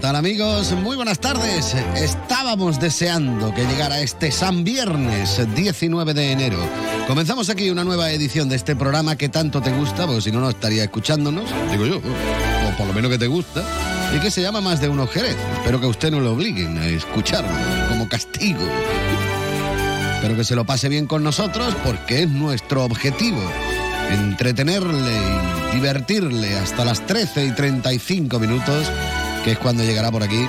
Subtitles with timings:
[0.00, 0.72] ¿Qué tal amigos?
[0.72, 1.74] Muy buenas tardes.
[1.94, 6.56] Estábamos deseando que llegara este San Viernes 19 de enero.
[7.06, 10.40] Comenzamos aquí una nueva edición de este programa que tanto te gusta, porque si no,
[10.40, 13.62] no estaría escuchándonos, digo yo, o por lo menos que te gusta,
[14.16, 15.36] y que se llama Más de Uno Jerez.
[15.58, 17.50] Espero que a usted no lo obliguen a escucharlo
[17.90, 18.62] como castigo.
[20.14, 23.42] Espero que se lo pase bien con nosotros porque es nuestro objetivo
[24.10, 25.12] entretenerle
[25.72, 28.90] y divertirle hasta las 13 y 35 minutos,
[29.44, 30.46] que es cuando llegará por aquí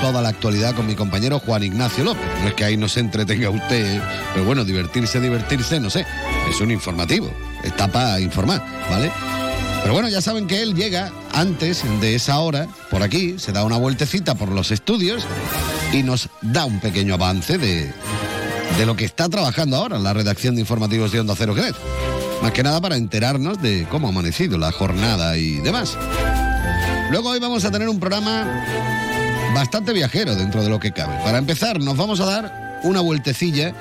[0.00, 2.24] toda la actualidad con mi compañero Juan Ignacio López.
[2.42, 4.00] No es que ahí no se entretenga usted,
[4.32, 6.06] pero bueno, divertirse, divertirse, no sé,
[6.50, 7.30] es un informativo,
[7.64, 9.10] está para informar, ¿vale?
[9.82, 13.62] Pero bueno, ya saben que él llega antes de esa hora, por aquí, se da
[13.64, 15.24] una vueltecita por los estudios
[15.92, 17.92] y nos da un pequeño avance de,
[18.78, 21.76] de lo que está trabajando ahora la redacción de informativos de Onda Cero Jerez.
[22.42, 25.96] Más que nada para enterarnos de cómo ha amanecido la jornada y demás.
[27.10, 28.44] Luego hoy vamos a tener un programa
[29.54, 31.16] bastante viajero dentro de lo que cabe.
[31.24, 33.72] Para empezar, nos vamos a dar una vueltecilla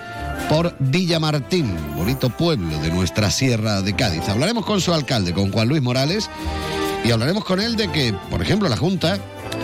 [0.47, 4.29] por Villamartín, bonito pueblo de nuestra sierra de Cádiz.
[4.29, 6.29] Hablaremos con su alcalde, con Juan Luis Morales,
[7.03, 9.17] y hablaremos con él de que, por ejemplo, la Junta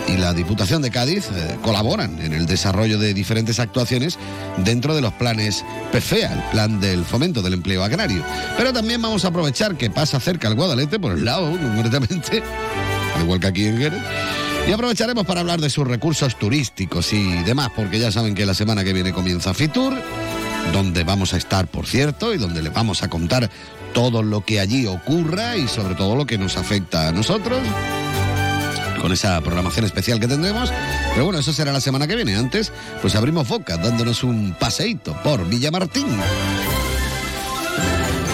[0.08, 4.18] y la Diputación de Cádiz eh, colaboran en el desarrollo de diferentes actuaciones
[4.58, 8.24] dentro de los planes PFEA, el plan del fomento del empleo agrario.
[8.56, 12.42] Pero también vamos a aprovechar que pasa cerca el Guadalete, por el lado concretamente,
[13.14, 14.02] al igual que aquí en Jerez.
[14.68, 18.54] Y aprovecharemos para hablar de sus recursos turísticos y demás, porque ya saben que la
[18.54, 19.94] semana que viene comienza Fitur,
[20.72, 23.50] donde vamos a estar, por cierto, y donde les vamos a contar
[23.92, 27.58] todo lo que allí ocurra y sobre todo lo que nos afecta a nosotros
[29.02, 30.72] con esa programación especial que tendremos.
[31.10, 32.36] Pero bueno, eso será la semana que viene.
[32.36, 36.06] Antes, pues abrimos boca dándonos un paseíto por Villamartín.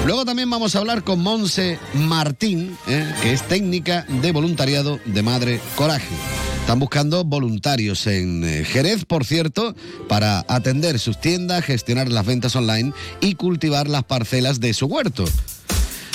[0.09, 3.13] Luego también vamos a hablar con Monse Martín, ¿eh?
[3.21, 6.15] que es técnica de voluntariado de Madre Coraje.
[6.63, 9.77] Están buscando voluntarios en eh, Jerez, por cierto,
[10.09, 15.27] para atender sus tiendas, gestionar las ventas online y cultivar las parcelas de su huerto.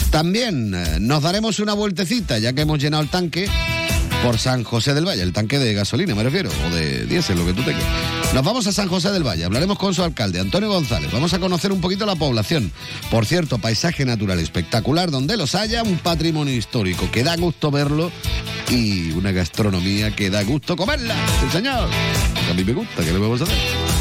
[0.09, 3.47] También eh, nos daremos una vueltecita, ya que hemos llenado el tanque
[4.23, 7.45] por San José del Valle, el tanque de gasolina me refiero, o de diésel, lo
[7.45, 8.22] que tú tengas.
[8.33, 11.39] Nos vamos a San José del Valle, hablaremos con su alcalde, Antonio González, vamos a
[11.39, 12.71] conocer un poquito la población.
[13.11, 18.11] Por cierto, paisaje natural espectacular, donde los haya, un patrimonio histórico que da gusto verlo
[18.71, 21.87] y una gastronomía que da gusto comerla, el señor.
[22.49, 23.92] A mí me gusta, ¿qué le vamos a hacer?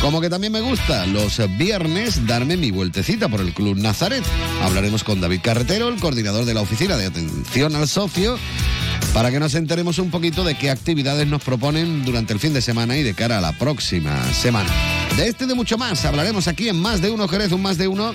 [0.00, 4.24] Como que también me gusta los viernes darme mi vueltecita por el Club Nazaret.
[4.62, 8.38] Hablaremos con David Carretero, el coordinador de la Oficina de Atención al Socio,
[9.12, 12.62] para que nos enteremos un poquito de qué actividades nos proponen durante el fin de
[12.62, 14.70] semana y de cara a la próxima semana.
[15.16, 17.76] De este y de mucho más hablaremos aquí en Más de Uno Jerez, un Más
[17.76, 18.12] de Uno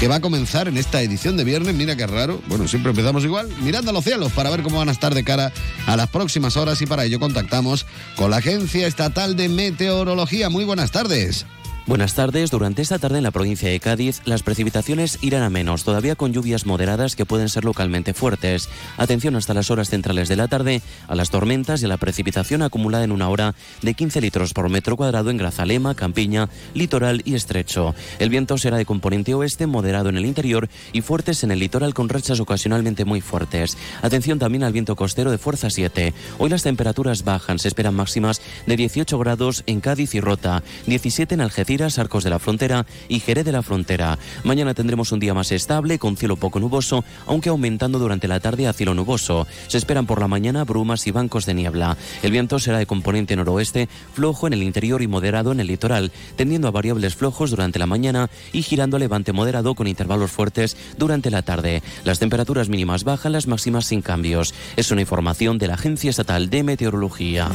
[0.00, 1.74] que va a comenzar en esta edición de viernes.
[1.74, 2.42] Mira qué raro.
[2.48, 5.24] Bueno, siempre empezamos igual, mirando a los cielos para ver cómo van a estar de
[5.24, 5.52] cara
[5.86, 7.86] a las próximas horas y para ello contactamos
[8.16, 10.50] con la Agencia Estatal de Meteorología.
[10.50, 11.46] Muy buenas tardes.
[11.84, 12.52] Buenas tardes.
[12.52, 16.32] Durante esta tarde en la provincia de Cádiz, las precipitaciones irán a menos, todavía con
[16.32, 18.68] lluvias moderadas que pueden ser localmente fuertes.
[18.98, 22.62] Atención hasta las horas centrales de la tarde a las tormentas y a la precipitación
[22.62, 27.34] acumulada en una hora de 15 litros por metro cuadrado en Grazalema, Campiña, Litoral y
[27.34, 27.96] Estrecho.
[28.20, 31.94] El viento será de componente oeste, moderado en el interior y fuertes en el litoral
[31.94, 33.76] con rachas ocasionalmente muy fuertes.
[34.02, 36.14] Atención también al viento costero de fuerza 7.
[36.38, 41.34] Hoy las temperaturas bajan, se esperan máximas de 18 grados en Cádiz y Rota, 17
[41.34, 41.40] en
[41.80, 44.18] Arcos de la Frontera y Jerez de la Frontera.
[44.44, 48.68] Mañana tendremos un día más estable, con cielo poco nuboso, aunque aumentando durante la tarde
[48.68, 49.46] a cielo nuboso.
[49.68, 51.96] Se esperan por la mañana brumas y bancos de niebla.
[52.22, 56.12] El viento será de componente noroeste, flojo en el interior y moderado en el litoral,
[56.36, 60.76] tendiendo a variables flojos durante la mañana y girando a levante moderado con intervalos fuertes
[60.98, 61.82] durante la tarde.
[62.04, 64.54] Las temperaturas mínimas bajan, las máximas sin cambios.
[64.76, 67.48] Es una información de la Agencia Estatal de Meteorología.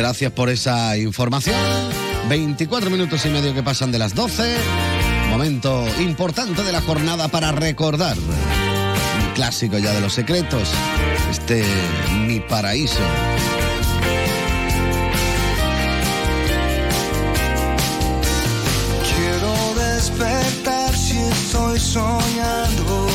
[0.00, 1.54] Gracias por esa información.
[2.30, 4.56] 24 minutos y medio que pasan de las 12.
[5.28, 8.16] Momento importante de la jornada para recordar.
[8.16, 10.70] Un clásico ya de los secretos.
[11.30, 11.62] Este
[12.26, 12.96] Mi Paraíso.
[19.04, 23.06] Quiero despertar si estoy soñando.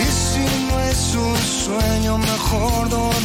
[0.00, 3.15] Y si no es un sueño, mejor dormir.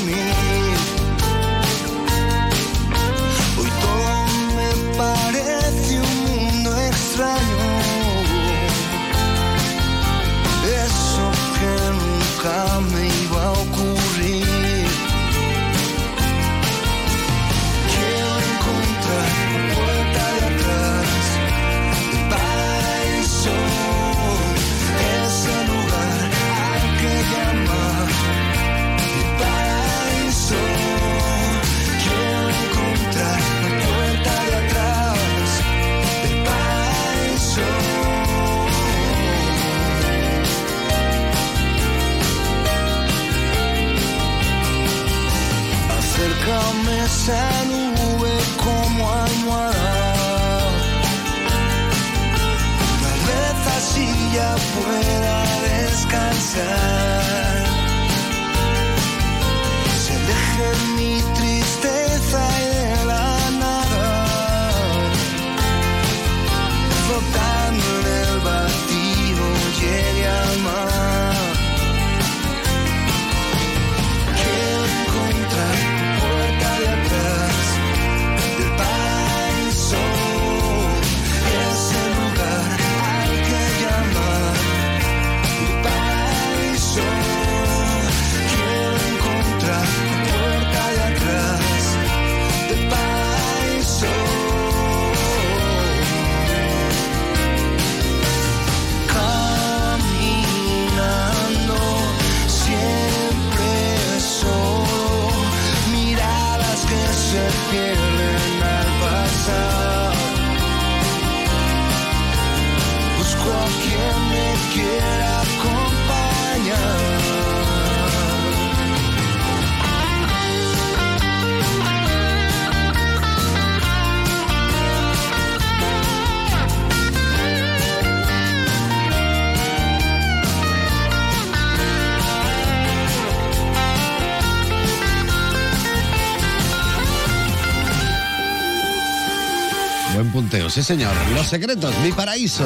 [140.52, 141.14] Sí señor.
[141.34, 142.66] Los secretos, mi paraíso.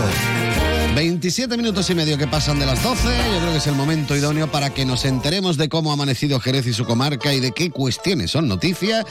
[0.96, 3.04] 27 minutos y medio que pasan de las 12.
[3.04, 6.40] Yo creo que es el momento idóneo para que nos enteremos de cómo ha amanecido
[6.40, 9.04] Jerez y su comarca y de qué cuestiones son noticia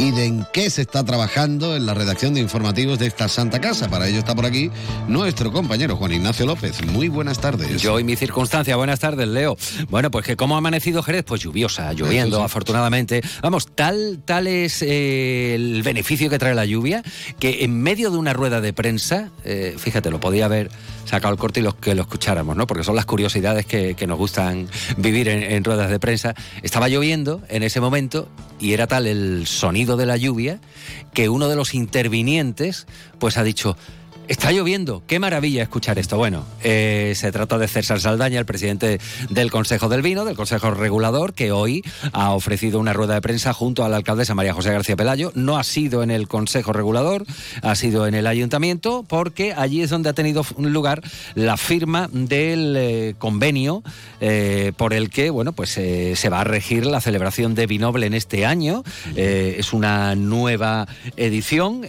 [0.00, 3.60] y de en qué se está trabajando en la redacción de informativos de esta Santa
[3.60, 3.88] Casa.
[3.88, 4.72] Para ello está por aquí
[5.06, 6.84] nuestro compañero Juan Ignacio López.
[6.86, 7.80] Muy buenas tardes.
[7.80, 8.74] Yo y mi circunstancia.
[8.74, 9.56] Buenas tardes, Leo.
[9.90, 12.42] Bueno, pues que cómo ha amanecido Jerez, pues lluviosa, lloviendo, sí.
[12.42, 13.22] afortunadamente.
[13.42, 17.04] Vamos, tal, tal es eh, el beneficio que trae la lluvia,
[17.38, 20.68] que en medio de una rueda de prensa, eh, fíjate, lo podía haber
[21.08, 22.66] sacado el corte y los que lo escucháramos, ¿no?
[22.66, 26.34] Porque son las curiosidades que, nos gustan vivir en, en ruedas de prensa.
[26.62, 28.28] Estaba lloviendo en ese momento
[28.58, 30.60] y era tal el sonido de la lluvia
[31.12, 32.86] que uno de los intervinientes
[33.18, 33.76] pues ha dicho
[34.28, 36.18] Está lloviendo, qué maravilla escuchar esto.
[36.18, 40.70] Bueno, eh, se trata de César Saldaña, el presidente del Consejo del Vino, del Consejo
[40.70, 41.82] Regulador, que hoy
[42.12, 45.32] ha ofrecido una rueda de prensa junto a la alcaldesa María José García Pelayo.
[45.34, 47.24] No ha sido en el Consejo Regulador,
[47.62, 51.00] ha sido en el Ayuntamiento, porque allí es donde ha tenido lugar
[51.34, 53.82] la firma del eh, convenio
[54.20, 58.04] eh, por el que, bueno, pues eh, se va a regir la celebración de Vinoble
[58.04, 58.84] en este año.
[59.16, 60.86] Es una nueva
[61.16, 61.82] edición,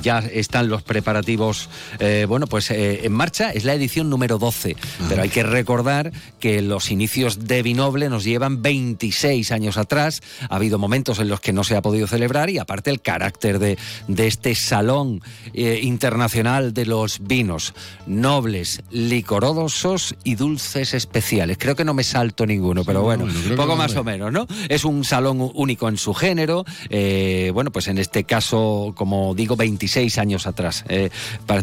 [0.00, 1.68] ya están los preparativos
[1.98, 3.50] eh, bueno, pues eh, en marcha.
[3.50, 4.76] Es la edición número 12.
[5.08, 10.22] Pero hay que recordar que los inicios de Vinoble nos llevan 26 años atrás.
[10.48, 13.58] Ha habido momentos en los que no se ha podido celebrar y aparte el carácter
[13.58, 15.22] de, de este salón
[15.54, 17.74] eh, internacional de los vinos
[18.06, 21.58] nobles, licorosos y dulces especiales.
[21.58, 24.32] Creo que no me salto ninguno, pero no, bueno, que poco no, más o menos,
[24.32, 24.46] ¿no?
[24.68, 26.64] Es un salón único en su género.
[27.52, 30.84] bueno, pues en este caso, como digo, 26 años atrás.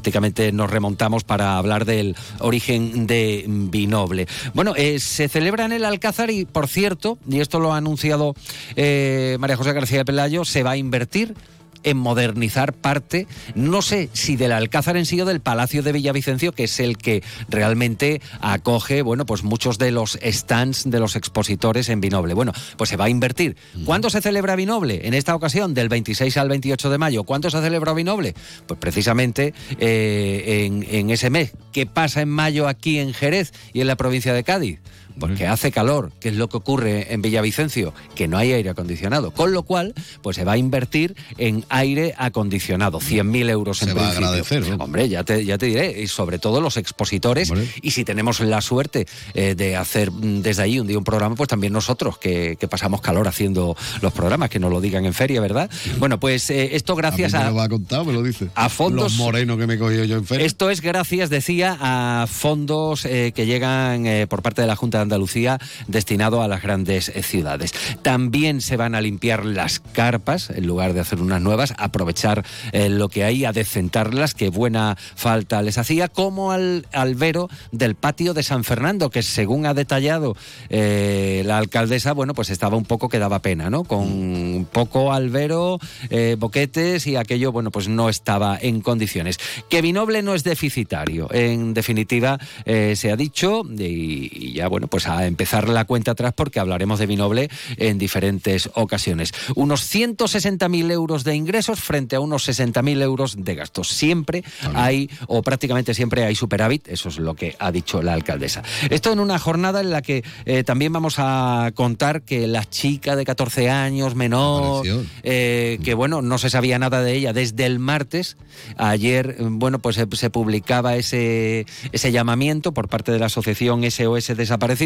[0.07, 4.25] Prácticamente nos remontamos para hablar del origen de Vinoble.
[4.53, 8.33] Bueno, eh, se celebra en el Alcázar y, por cierto, y esto lo ha anunciado
[8.77, 11.35] eh, María José García Pelayo, se va a invertir
[11.83, 16.51] en modernizar parte, no sé si del Alcázar en sí o del Palacio de Villavicencio,
[16.51, 21.89] que es el que realmente acoge, bueno, pues muchos de los stands de los expositores
[21.89, 22.33] en Vinoble.
[22.33, 23.55] Bueno, pues se va a invertir.
[23.85, 25.07] ¿Cuándo se celebra Vinoble?
[25.07, 27.23] En esta ocasión, del 26 al 28 de mayo.
[27.23, 28.35] ¿Cuánto se celebra Vinoble?
[28.65, 31.51] Pues precisamente eh, en, en ese mes.
[31.71, 34.79] ¿Qué pasa en mayo aquí en Jerez y en la provincia de Cádiz?
[35.19, 38.69] Pues que hace calor, que es lo que ocurre en Villavicencio, que no hay aire
[38.69, 39.31] acondicionado.
[39.31, 43.93] Con lo cual, pues se va a invertir en aire acondicionado, 100.000 euros en Se
[43.93, 44.27] va a principio.
[44.27, 44.83] agradecer, ¿no?
[44.83, 48.61] Hombre, ya te, ya te diré, y sobre todo los expositores, y si tenemos la
[48.61, 52.57] suerte eh, de hacer mm, desde ahí un día un programa, pues también nosotros, que,
[52.59, 55.69] que pasamos calor haciendo los programas, que nos lo digan en feria, ¿verdad?
[55.99, 57.39] Bueno, pues eh, esto gracias a...
[57.39, 57.47] mí a...
[57.49, 58.49] me lo ha contado, me lo dice.
[58.55, 60.45] a fondos- Los morenos que me he cogido yo en feria.
[60.45, 65.03] Esto es gracias, decía, a fondos eh, que llegan por parte de la Junta de
[65.07, 67.73] Andalucía destinado a las grandes eh, ciudades.
[68.01, 72.89] También se van a limpiar las carpas en lugar de hacer unas nuevas, aprovechar eh,
[72.89, 78.33] lo que hay, a decentarlas, que buena falta les hacía, como al albero del patio
[78.33, 80.35] de San Fernando, que según ha detallado
[80.69, 83.83] eh, la alcaldesa, bueno, pues estaba un poco que daba pena, ¿no?
[83.83, 89.39] Con poco albero, eh, boquetes y aquello, bueno, pues no estaba en condiciones.
[89.69, 94.96] Que Vinoble no es deficitario, en definitiva, se ha dicho y, y ya, bueno, pues
[94.97, 99.31] pues a empezar la cuenta atrás porque hablaremos de Vinoble en diferentes ocasiones.
[99.53, 103.89] Unos 160.000 euros de ingresos frente a unos 60.000 euros de gastos.
[103.89, 108.63] Siempre hay, o prácticamente siempre hay superávit, eso es lo que ha dicho la alcaldesa.
[108.89, 113.15] Esto en una jornada en la que eh, también vamos a contar que la chica
[113.15, 114.83] de 14 años, menor,
[115.21, 118.35] eh, que bueno, no se sabía nada de ella desde el martes.
[118.77, 124.35] Ayer, bueno, pues se, se publicaba ese, ese llamamiento por parte de la asociación SOS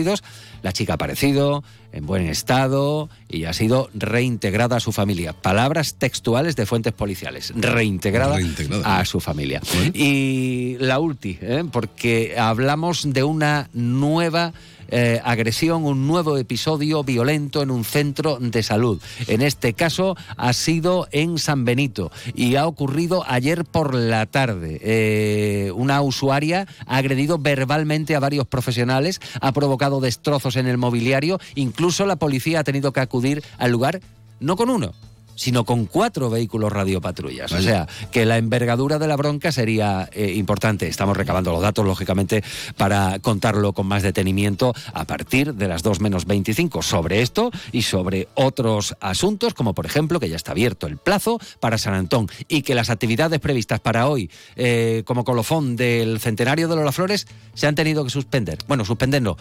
[0.04, 0.24] Desaparecidos.
[0.64, 5.34] La chica ha aparecido en buen estado y ha sido reintegrada a su familia.
[5.34, 7.52] Palabras textuales de fuentes policiales.
[7.56, 9.00] Reintegrada, Reintegrada.
[9.00, 9.62] a su familia.
[9.74, 9.92] Bueno.
[9.94, 11.64] Y la ulti, ¿eh?
[11.72, 14.54] porque hablamos de una nueva
[14.92, 19.02] eh, agresión, un nuevo episodio violento en un centro de salud.
[19.28, 24.80] En este caso ha sido en San Benito y ha ocurrido ayer por la tarde.
[24.82, 31.40] Eh, una usuaria ha agredido verbalmente a varios profesionales, ha provocado destrozos en el mobiliario,
[31.56, 34.02] incluso la policía ha tenido que acudir al lugar,
[34.40, 34.94] no con uno,
[35.42, 37.52] sino con cuatro vehículos radiopatrullas.
[37.52, 40.88] O sea, que la envergadura de la bronca sería eh, importante.
[40.88, 42.44] Estamos recabando los datos, lógicamente,
[42.78, 47.82] para contarlo con más detenimiento a partir de las 2 menos 25 sobre esto y
[47.82, 52.30] sobre otros asuntos, como por ejemplo que ya está abierto el plazo para San Antón
[52.48, 57.26] y que las actividades previstas para hoy, eh, como colofón del centenario de Lola Flores,
[57.56, 58.60] se han tenido que suspender.
[58.68, 59.38] Bueno, suspender no.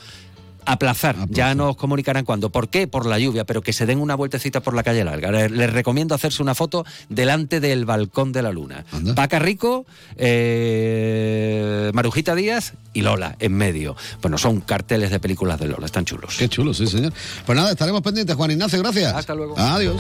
[0.65, 1.17] Aplazar.
[1.17, 1.31] Aplazar.
[1.31, 2.51] ya nos comunicarán cuándo.
[2.51, 2.87] ¿Por qué?
[2.87, 5.31] Por la lluvia, pero que se den una vueltecita por la calle larga.
[5.31, 8.85] Les, les recomiendo hacerse una foto delante del balcón de la luna.
[8.93, 9.15] Anda.
[9.15, 9.87] Paca Rico,
[10.17, 13.97] eh, Marujita Díaz y Lola en medio.
[14.23, 16.37] Bueno, son carteles de películas de Lola, están chulos.
[16.39, 17.13] Qué chulo, sí, señor.
[17.47, 19.15] Pues nada, estaremos pendientes, Juan Ignacio, gracias.
[19.15, 19.59] Hasta luego.
[19.59, 19.97] Adiós.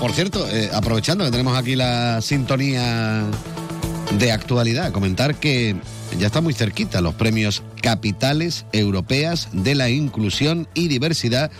[0.00, 3.24] Por cierto, eh, aprovechando que tenemos aquí la sintonía
[4.18, 5.76] de actualidad, comentar que
[6.18, 11.50] ya está muy cerquita los premios Capitales Europeas de la Inclusión y Diversidad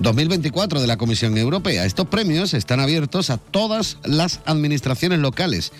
[0.00, 1.84] 2024 de la Comisión Europea.
[1.84, 5.72] Estos premios están abiertos a todas las administraciones locales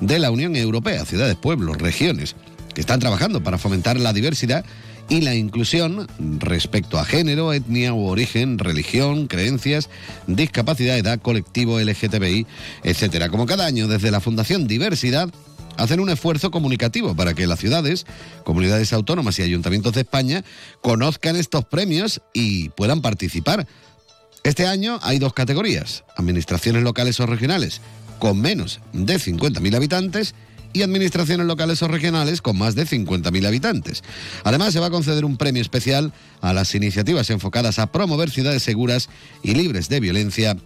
[0.00, 2.36] de la Unión Europea, ciudades, pueblos, regiones,
[2.74, 4.64] que están trabajando para fomentar la diversidad
[5.08, 6.06] y la inclusión
[6.38, 9.88] respecto a género, etnia u origen, religión, creencias,
[10.26, 12.46] discapacidad, edad, colectivo LGTBI,
[12.84, 13.30] etcétera.
[13.30, 15.30] Como cada año, desde la Fundación Diversidad
[15.78, 18.04] hacen un esfuerzo comunicativo para que las ciudades,
[18.44, 20.44] comunidades autónomas y ayuntamientos de España
[20.82, 23.66] conozcan estos premios y puedan participar.
[24.44, 27.80] Este año hay dos categorías, administraciones locales o regionales
[28.18, 30.34] con menos de 50.000 habitantes
[30.72, 34.02] y administraciones locales o regionales con más de 50.000 habitantes.
[34.44, 38.62] Además, se va a conceder un premio especial a las iniciativas enfocadas a promover ciudades
[38.62, 39.08] seguras
[39.42, 40.56] y libres de violencia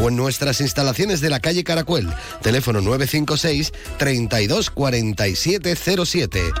[0.00, 2.08] o en nuestras instalaciones de la calle Caracuel.
[2.42, 6.52] Teléfono 956 32 47 07.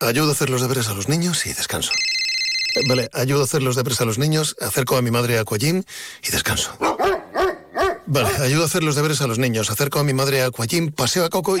[0.00, 1.92] Ayudo a hacer los deberes a los niños y descanso.
[2.74, 5.42] Eh, Vale, ayudo a hacer los deberes a los niños, acerco a mi madre a
[5.42, 5.82] Aquagym
[6.26, 6.76] y descanso.
[8.06, 10.90] Vale, ayudo a hacer los deberes a los niños, acerco a mi madre a Aquagym,
[10.90, 11.60] paseo a Coco y...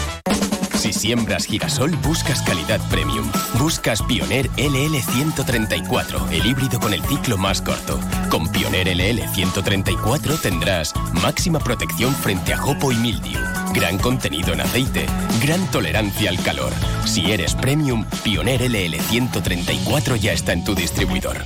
[0.81, 3.31] Si siembras girasol, buscas calidad premium.
[3.59, 7.99] Buscas Pioneer LL 134, el híbrido con el ciclo más corto.
[8.31, 13.39] Con Pioneer LL 134 tendrás máxima protección frente a jopo y mildiu,
[13.75, 15.05] gran contenido en aceite,
[15.43, 16.73] gran tolerancia al calor.
[17.05, 21.45] Si eres premium, Pioneer LL 134 ya está en tu distribuidor.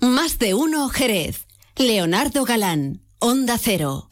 [0.00, 1.44] Más de uno Jerez.
[1.76, 4.08] Leonardo Galán, Onda Cero.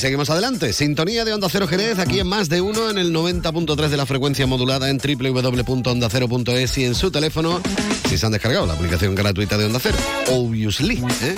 [0.00, 0.72] Seguimos adelante.
[0.72, 4.06] Sintonía de Onda Cero Jerez, aquí en más de uno, en el 90.3 de la
[4.06, 7.60] frecuencia modulada en www.ondacero.es y en su teléfono,
[8.08, 9.98] si se han descargado la aplicación gratuita de Onda Cero.
[10.28, 11.04] Obviously.
[11.22, 11.34] ¿eh?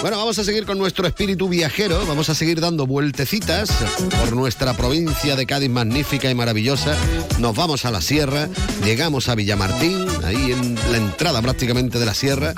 [0.00, 3.70] Bueno, vamos a seguir con nuestro espíritu viajero, vamos a seguir dando vueltecitas
[4.18, 6.96] por nuestra provincia de Cádiz magnífica y maravillosa.
[7.40, 8.48] Nos vamos a la sierra,
[8.86, 12.54] llegamos a Villamartín, ahí en la entrada prácticamente de la sierra.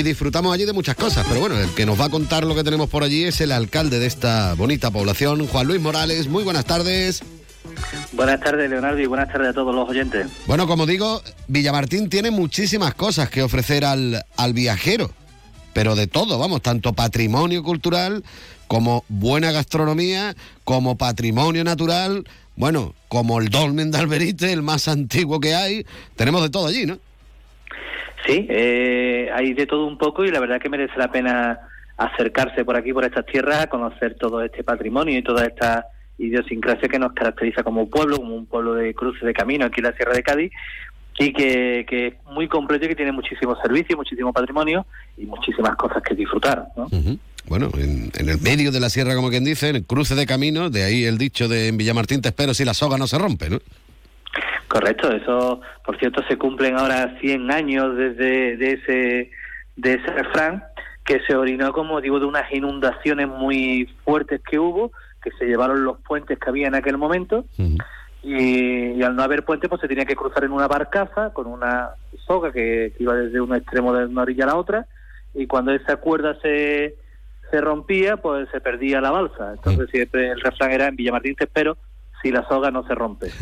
[0.00, 2.54] Y disfrutamos allí de muchas cosas, pero bueno, el que nos va a contar lo
[2.54, 6.26] que tenemos por allí es el alcalde de esta bonita población, Juan Luis Morales.
[6.26, 7.22] Muy buenas tardes.
[8.12, 10.26] Buenas tardes, Leonardo, y buenas tardes a todos los oyentes.
[10.46, 15.10] Bueno, como digo, Villamartín tiene muchísimas cosas que ofrecer al, al viajero,
[15.74, 18.24] pero de todo, vamos, tanto patrimonio cultural
[18.68, 22.24] como buena gastronomía, como patrimonio natural,
[22.56, 25.84] bueno, como el dolmen de Alberite, el más antiguo que hay,
[26.16, 26.98] tenemos de todo allí, ¿no?
[28.26, 31.60] Sí, eh, hay de todo un poco y la verdad que merece la pena
[31.96, 35.86] acercarse por aquí, por estas tierras, a conocer todo este patrimonio y toda esta
[36.18, 39.86] idiosincrasia que nos caracteriza como pueblo, como un pueblo de cruce de camino aquí en
[39.86, 40.52] la Sierra de Cádiz
[41.18, 44.86] y que, es muy completo y que tiene muchísimos servicios, muchísimo patrimonio
[45.18, 46.68] y muchísimas cosas que disfrutar.
[46.76, 46.88] ¿no?
[47.46, 50.24] Bueno, en, en el medio de la sierra, como quien dice, en el cruce de
[50.24, 53.18] caminos, de ahí el dicho de en Villamartín te espero si la soga no se
[53.18, 53.58] rompe, ¿no?
[54.70, 59.30] Correcto, eso, por cierto, se cumplen ahora 100 años desde de ese,
[59.74, 60.62] de ese refrán
[61.04, 65.82] que se orinó con motivo de unas inundaciones muy fuertes que hubo, que se llevaron
[65.82, 67.46] los puentes que había en aquel momento.
[68.22, 71.48] Y, y al no haber puente pues se tenía que cruzar en una barcaza con
[71.48, 71.90] una
[72.24, 74.86] soga que, que iba desde un extremo de una orilla a la otra.
[75.34, 76.94] Y cuando esa cuerda se,
[77.50, 79.52] se rompía pues se perdía la balsa.
[79.52, 81.76] Entonces siempre el refrán era en Villamartín te espero
[82.22, 83.30] si la soga no se rompe.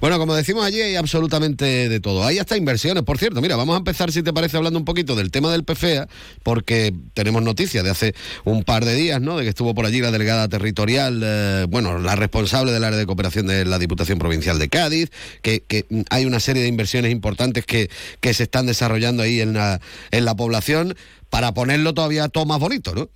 [0.00, 2.24] Bueno, como decimos allí, hay absolutamente de todo.
[2.24, 3.40] Hay hasta inversiones, por cierto.
[3.40, 6.06] Mira, vamos a empezar, si te parece, hablando un poquito del tema del PFEA,
[6.44, 9.36] porque tenemos noticias de hace un par de días, ¿no?
[9.36, 13.06] De que estuvo por allí la delegada territorial, eh, bueno, la responsable del área de
[13.06, 15.10] cooperación de la Diputación Provincial de Cádiz,
[15.42, 19.54] que, que hay una serie de inversiones importantes que, que se están desarrollando ahí en
[19.54, 19.80] la,
[20.12, 20.94] en la población
[21.30, 23.08] para ponerlo todavía todo más bonito, ¿no?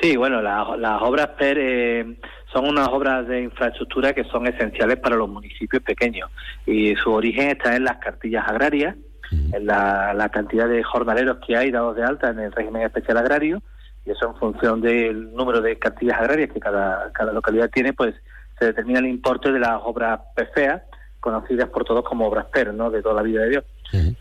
[0.00, 2.16] Sí, bueno, la- las obras PER eh,
[2.56, 6.30] son unas obras de infraestructura que son esenciales para los municipios pequeños
[6.64, 8.96] y su origen está en las cartillas agrarias,
[9.30, 13.18] en la, la cantidad de jornaleros que hay dados de alta en el régimen especial
[13.18, 13.60] agrario
[14.06, 18.14] y eso en función del número de cartillas agrarias que cada, cada localidad tiene, pues
[18.58, 20.82] se determina el importe de las obras PFEA,
[21.20, 22.90] conocidas por todos como obras PER, ¿no?
[22.90, 23.64] De toda la vida de Dios.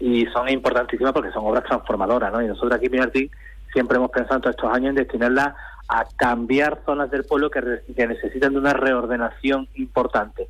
[0.02, 2.42] Y son importantísimas porque son obras transformadoras, ¿no?
[2.42, 3.32] Y nosotros aquí en Pinartín
[3.72, 5.54] siempre hemos pensado en todos estos años en destinarlas
[5.88, 10.48] a cambiar zonas del pueblo que, re- que necesitan de una reordenación importante.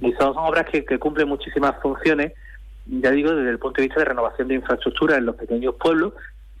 [0.00, 2.32] Y son, son obras que, que cumplen muchísimas funciones,
[2.86, 6.14] ya digo, desde el punto de vista de renovación de infraestructura en los pequeños pueblos.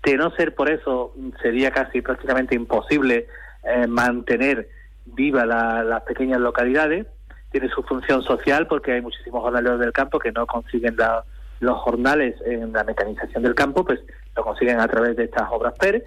[0.04, 3.26] De no ser por eso, sería casi prácticamente imposible
[3.64, 4.68] eh, mantener
[5.06, 7.06] viva la- las pequeñas localidades.
[7.50, 11.24] Tiene su función social porque hay muchísimos jornaleros del campo que no consiguen la-
[11.60, 13.98] los jornales en la mecanización del campo, pues
[14.36, 16.04] lo consiguen a través de estas obras PER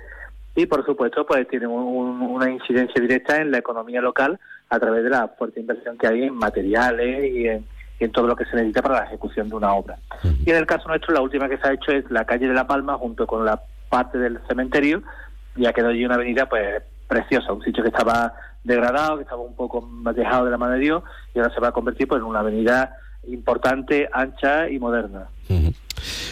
[0.56, 4.80] y por supuesto pues tiene un- un- una incidencia directa en la economía local a
[4.80, 7.66] través de la fuerte inversión que hay en materiales y en,
[8.00, 9.98] y en todo lo que se necesita para la ejecución de una obra.
[10.46, 12.54] Y en el caso nuestro la última que se ha hecho es la calle de
[12.54, 15.04] La Palma junto con la parte del cementerio
[15.56, 18.34] y ha quedado allí una avenida pues preciosa, un sitio que estaba
[18.64, 21.04] degradado, que estaba un poco dejado de la mano de Dios
[21.36, 22.96] y ahora se va a convertir pues en una avenida
[23.28, 25.28] importante, ancha y moderna.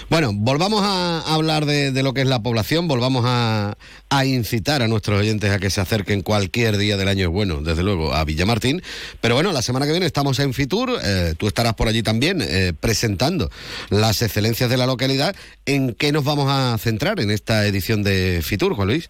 [0.09, 3.77] Bueno, volvamos a hablar de, lo que es la población, volvamos a,
[4.09, 7.83] a incitar a nuestros oyentes a que se acerquen cualquier día del año, bueno, desde
[7.83, 8.81] luego, a Villamartín.
[9.21, 12.41] Pero bueno, la semana que viene estamos en Fitur, eh, tú estarás por allí también
[12.41, 13.49] eh, presentando
[13.89, 15.35] las excelencias de la localidad.
[15.65, 19.09] ¿En qué nos vamos a centrar en esta edición de Fitur, Juan Luis?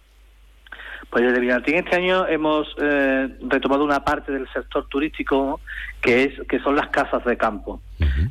[1.10, 5.60] Pues desde Villartín este año hemos eh, retomado una parte del sector turístico
[6.00, 7.80] que es que son las casas de campo.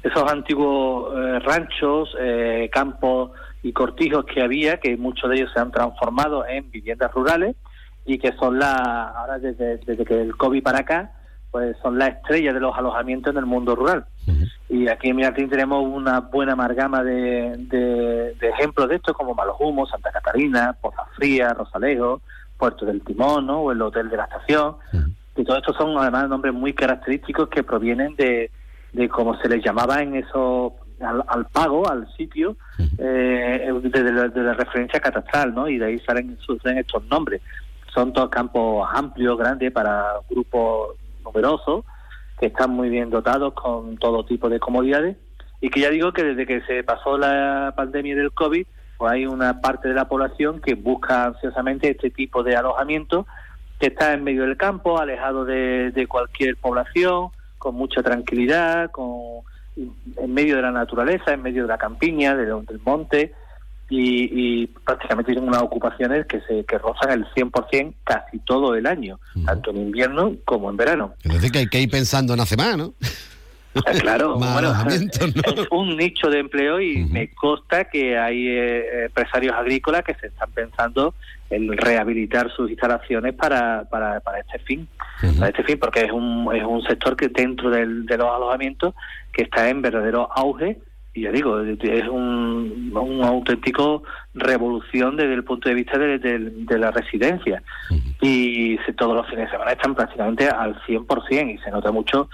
[0.02, 3.32] Esos antiguos eh, ranchos, eh, campos
[3.64, 7.58] y cortijos que había, que muchos de ellos se han transformado en viviendas rurales
[8.06, 11.12] y que son la ahora desde, desde que el COVID para acá
[11.52, 14.06] pues son la estrella de los alojamientos en el mundo rural.
[14.70, 19.36] Y aquí en Mirartín tenemos una buena amalgama de, de, de ejemplos de esto, como
[19.60, 22.22] Humos, Santa Catarina, Poza Fría, Rosalejo,
[22.60, 23.62] Puerto del Timón, ¿no?
[23.62, 24.76] o el Hotel de la Estación.
[25.36, 28.52] Y todo esto son además nombres muy característicos que provienen de,
[28.92, 32.58] de como se les llamaba en eso al, pago, al sitio,
[32.98, 35.70] eh, de, la, de, la, referencia catastral, ¿no?
[35.70, 37.42] Y de ahí salen, surgen estos nombres.
[37.94, 41.86] Son todos campos amplios, grandes, para grupos numerosos,
[42.38, 45.16] que están muy bien dotados con todo tipo de comodidades.
[45.62, 48.66] Y que ya digo que desde que se pasó la pandemia del COVID,
[49.00, 53.26] pues hay una parte de la población que busca ansiosamente este tipo de alojamiento
[53.80, 59.40] que está en medio del campo, alejado de, de cualquier población, con mucha tranquilidad, con
[59.78, 63.34] en medio de la naturaleza, en medio de la campiña, de, del monte,
[63.90, 68.86] y, y, prácticamente tienen unas ocupaciones que se que rozan el 100% casi todo el
[68.86, 71.14] año, tanto en invierno como en verano.
[71.24, 72.94] Es decir, que hay que ir pensando en hace más, ¿no?
[74.02, 80.04] Claro, bueno, es un nicho de empleo y me consta que hay eh, empresarios agrícolas
[80.04, 81.14] que se están pensando
[81.50, 84.88] en rehabilitar sus instalaciones para, para, para este fin,
[85.38, 88.94] para este fin, porque es un, es un sector que dentro del, de los alojamientos
[89.32, 90.78] que está en verdadero auge
[91.14, 94.04] y ya digo, es un, un auténtico
[94.34, 97.64] revolución desde el punto de vista de, de, la residencia.
[98.22, 102.30] Y todos los fines de semana están prácticamente al 100% y se nota mucho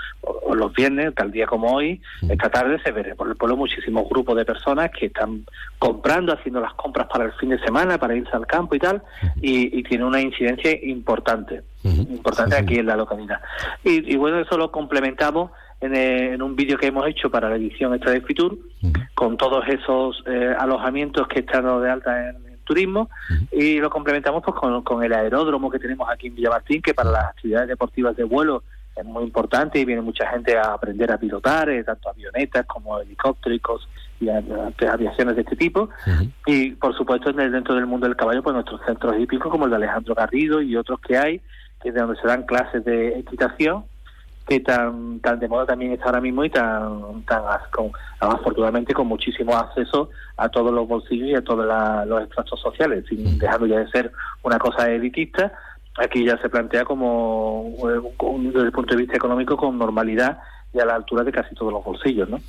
[0.54, 4.36] los viernes, tal día como hoy, esta tarde se ve por el pueblo muchísimos grupos
[4.36, 5.46] de personas que están
[5.80, 9.02] comprando, haciendo las compras para el fin de semana, para irse al campo y tal,
[9.42, 13.40] y, y tiene una incidencia importante, importante aquí en la localidad.
[13.84, 17.58] Y, y bueno, eso lo complementamos eh, en, un vídeo que hemos hecho para la
[17.58, 18.58] edición esta de Fitur,
[19.14, 23.12] con todos esos eh, alojamientos que están de alta en, turismo,
[23.52, 27.26] y lo complementamos pues con, el aeródromo que tenemos aquí en Villamartín, que para las
[27.26, 28.64] actividades deportivas de vuelo
[28.96, 33.00] es muy importante y viene mucha gente a aprender a pilotar, eh, tanto avionetas como
[33.00, 33.88] helicópteros
[34.20, 35.90] y aviaciones de este tipo.
[36.48, 39.76] Y por supuesto dentro del mundo del caballo, pues nuestros centros hípicos como el de
[39.76, 41.42] Alejandro Garrido y otros que hay,
[41.84, 43.86] que es de donde se dan clases de equitación
[44.48, 49.08] que tan tan de moda también está ahora mismo y tan tan con, afortunadamente con
[49.08, 51.66] muchísimo acceso a todos los bolsillos y a todos
[52.08, 54.12] los estratos sociales, sin dejarlo ya de ser
[54.44, 55.52] una cosa elitista,
[55.98, 57.74] aquí ya se plantea como
[58.40, 60.40] desde el punto de vista económico con normalidad
[60.74, 62.40] y a la altura de casi todos los bolsillos, ¿no?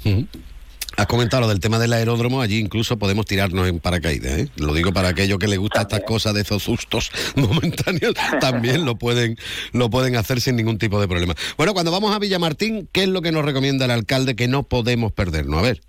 [0.97, 4.39] Has comentado lo del tema del aeródromo, allí incluso podemos tirarnos en paracaídas.
[4.39, 4.49] ¿eh?
[4.57, 8.97] Lo digo para aquellos que les gusta estas cosas de esos sustos momentáneos, también lo
[8.97, 9.37] pueden,
[9.73, 11.35] lo pueden hacer sin ningún tipo de problema.
[11.59, 14.63] Bueno, cuando vamos a Villamartín, ¿qué es lo que nos recomienda el alcalde que no
[14.63, 15.59] podemos perdernos?
[15.59, 15.81] A ver.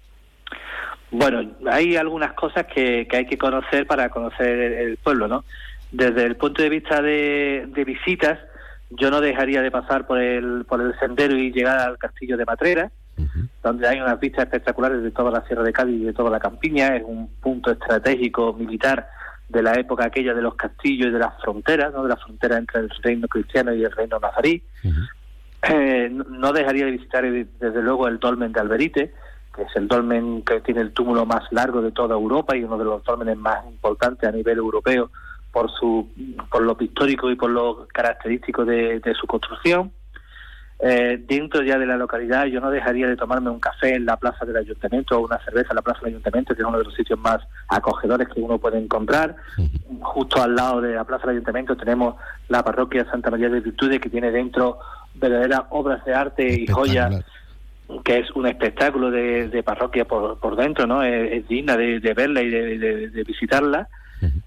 [1.09, 5.45] Bueno, hay algunas cosas que, hay que conocer para conocer el, pueblo, ¿no?
[5.89, 8.39] Desde el punto de vista de, de visitas,
[8.89, 12.43] yo no dejaría de pasar por el, por el sendero y llegar al castillo de
[12.43, 12.91] Matrera
[13.63, 16.39] donde hay unas vistas espectaculares de toda la Sierra de Cádiz y de toda la
[16.39, 16.95] campiña.
[16.95, 19.09] Es un punto estratégico militar
[19.49, 22.03] de la época aquella de los castillos y de las fronteras, ¿no?
[22.03, 24.61] de la frontera entre el reino cristiano y el reino nazarí.
[25.63, 29.13] Eh, no dejaría de visitar desde luego el dolmen de Alberite,
[29.55, 32.77] que es el dolmen que tiene el túmulo más largo de toda Europa y uno
[32.77, 35.09] de los dolmenes más importantes a nivel europeo
[35.51, 36.07] por su
[36.51, 39.91] por lo pictórico y por lo característico de su construcción.
[40.79, 44.15] Eh, dentro ya de la localidad yo no dejaría de tomarme un café en la
[44.15, 46.83] plaza del ayuntamiento o una cerveza en la plaza del ayuntamiento, que es uno de
[46.83, 49.35] los sitios más acogedores que uno puede encontrar.
[50.01, 52.15] Justo al lado de la plaza del ayuntamiento tenemos
[52.47, 54.77] la parroquia Santa María de Virtudes, que tiene dentro
[55.15, 57.25] verdaderas obras de arte y joyas
[58.03, 61.03] que es un espectáculo de, parroquia por, por dentro, ¿no?
[61.03, 63.87] Es, digna de, verla y de visitarla.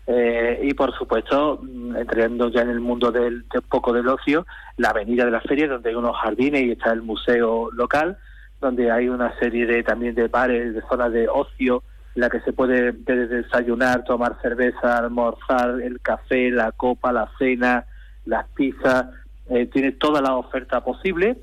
[0.07, 4.47] Eh, y por supuesto, mm, entrando ya en el mundo del, de poco del ocio,
[4.77, 8.19] la avenida de la feria, donde hay unos jardines y está el museo local,
[8.61, 11.83] donde hay una serie de también de bares, de zonas de ocio,
[12.15, 17.85] en la que se puede desayunar, tomar cerveza, almorzar, el café, la copa, la cena,
[18.25, 19.07] las pizzas,
[19.49, 21.39] eh, tiene toda la oferta posible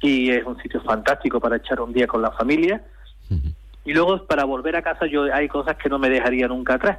[0.00, 2.82] y es un sitio fantástico para echar un día con la familia.
[3.84, 6.98] Y luego para volver a casa yo hay cosas que no me dejaría nunca atrás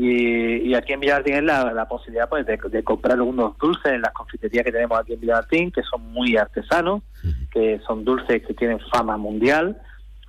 [0.00, 4.64] y, aquí en Villartín es la, posibilidad pues de, comprar unos dulces en las confiterías
[4.64, 7.02] que tenemos aquí en Villartín, que son muy artesanos,
[7.50, 9.76] que son dulces que tienen fama mundial,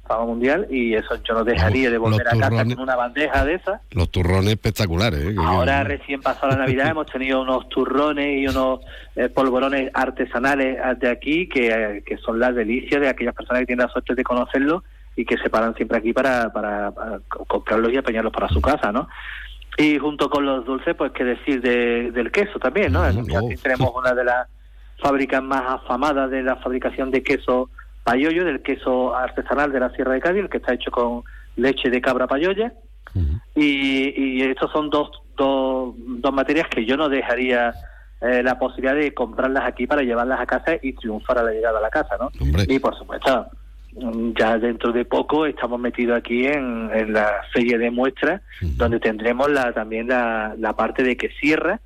[0.07, 3.53] fama mundial, y eso yo no dejaría de volver a casa con una bandeja de
[3.53, 3.79] esas.
[3.91, 5.19] Los turrones espectaculares.
[5.19, 5.35] ¿eh?
[5.37, 8.79] Ahora recién pasado la Navidad hemos tenido unos turrones y unos
[9.15, 13.85] eh, polvorones artesanales de aquí que, que son las delicias de aquellas personas que tienen
[13.85, 14.81] la suerte de conocerlos
[15.15, 18.91] y que se paran siempre aquí para, para, para comprarlos y apañarlos para su casa,
[18.91, 19.07] ¿no?
[19.79, 23.01] Y junto con los dulces, pues qué decir de, del queso también, ¿no?
[23.01, 24.47] Aquí tenemos una de las
[25.01, 27.69] fábricas más afamadas de la fabricación de queso
[28.03, 31.23] payollo, del queso artesanal de la Sierra de Cádiz, el que está hecho con
[31.55, 32.73] leche de cabra payoya.
[33.55, 37.73] y, y estos son dos, dos, dos materias que yo no dejaría
[38.21, 41.79] eh, la posibilidad de comprarlas aquí para llevarlas a casa y triunfar a la llegada
[41.79, 42.29] a la casa, ¿no?
[42.67, 43.58] Y por supuesto, mm,
[44.37, 49.49] ya dentro de poco estamos metidos aquí en, en la feria de muestras, donde tendremos
[49.51, 51.79] la, también la, la parte de que cierra,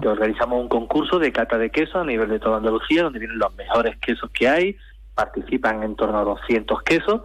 [0.00, 3.38] que organizamos un concurso de cata de queso a nivel de toda Andalucía, donde vienen
[3.38, 4.76] los mejores quesos que hay,
[5.14, 7.22] participan en torno a 200 quesos,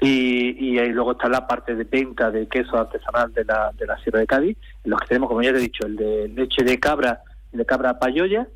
[0.00, 3.86] y, y ahí luego está la parte de venta de queso artesanal de la, de
[3.86, 6.28] la Sierra de Cádiz, en los que tenemos, como ya te he dicho, el de
[6.28, 7.20] leche de cabra,
[7.52, 8.46] de cabra payoya,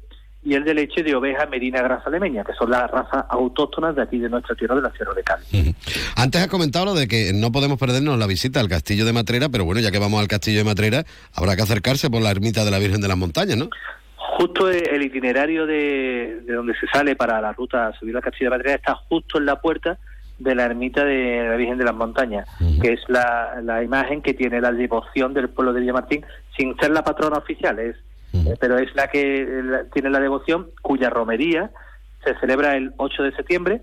[0.43, 4.03] y el de leche de oveja medina grasa lemeña, que son las razas autóctonas de
[4.03, 5.77] aquí de nuestra tierra de la Sierra de Cádiz.
[6.17, 9.49] Antes has comentado lo de que no podemos perdernos la visita al castillo de Matrera,
[9.51, 12.65] pero bueno, ya que vamos al castillo de Matrera, habrá que acercarse por la ermita
[12.65, 13.69] de la Virgen de las Montañas, ¿no?
[14.17, 18.51] Justo el itinerario de, de donde se sale para la ruta a subir al castillo
[18.51, 19.99] de Matrera está justo en la puerta
[20.39, 22.49] de la ermita de la Virgen de las Montañas,
[22.81, 26.25] que es la, la imagen que tiene la devoción del pueblo de Villamartín,
[26.57, 27.97] sin ser la patrona oficial, es
[28.33, 31.71] eh, pero es la que la- tiene la devoción cuya romería
[32.25, 33.81] se celebra el 8 de septiembre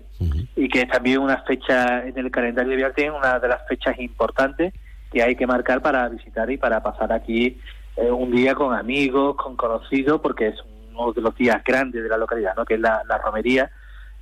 [0.56, 3.98] y que es también una fecha en el calendario de Villamartín, una de las fechas
[3.98, 4.72] importantes
[5.12, 7.58] que hay que marcar para visitar y para pasar aquí
[7.96, 10.54] eh, un día con amigos, con conocidos, porque es
[10.94, 12.64] uno de los días grandes de la localidad, ¿no?
[12.64, 13.70] que es la, la romería,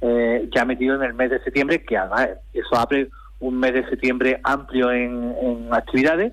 [0.01, 3.09] eh, ya metido en el mes de septiembre, que además eso abre
[3.41, 6.33] un mes de septiembre amplio en, en actividades,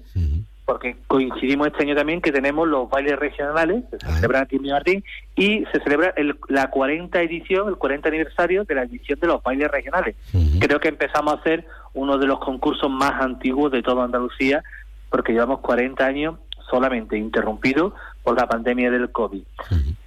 [0.65, 4.61] porque coincidimos este año también que tenemos los bailes regionales, que se celebran aquí en
[4.61, 5.03] Villamartín,
[5.35, 9.43] y se celebra el, la 40 edición, el 40 aniversario de la edición de los
[9.43, 10.15] bailes regionales.
[10.59, 14.63] Creo que empezamos a hacer uno de los concursos más antiguos de toda Andalucía,
[15.09, 16.35] porque llevamos 40 años
[16.69, 19.43] solamente interrumpido por la pandemia del COVID.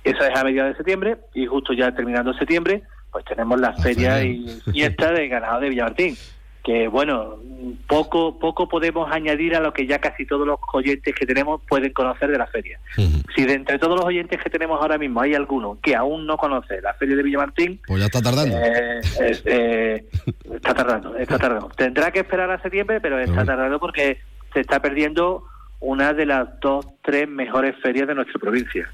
[0.05, 4.23] Eso es a mediados de septiembre, y justo ya terminando septiembre, pues tenemos la feria
[4.25, 6.17] y fiesta de ganado de Villamartín
[6.67, 7.37] que bueno,
[7.87, 11.93] poco poco podemos añadir a lo que ya casi todos los oyentes que tenemos pueden
[11.93, 12.81] conocer de la feria.
[13.37, 16.37] Si de entre todos los oyentes que tenemos ahora mismo hay alguno que aún no
[16.37, 18.57] conoce la feria de Villamartín, Pues ya está tardando.
[18.59, 19.01] eh,
[19.45, 20.05] eh,
[20.57, 21.69] está tardando, está tardando.
[21.69, 24.19] Tendrá que esperar a septiembre, pero está tardando porque
[24.53, 25.45] se está perdiendo
[25.79, 28.89] una de las dos, tres mejores ferias de nuestra provincia.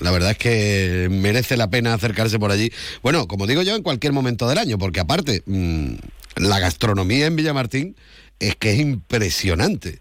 [0.00, 2.70] La verdad es que merece la pena acercarse por allí.
[3.02, 5.94] Bueno, como digo yo, en cualquier momento del año, porque aparte, mm,
[6.36, 7.96] la gastronomía en Villamartín
[8.38, 10.00] es que es impresionante.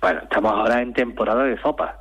[0.00, 2.00] Bueno, estamos ahora en temporada de sopa.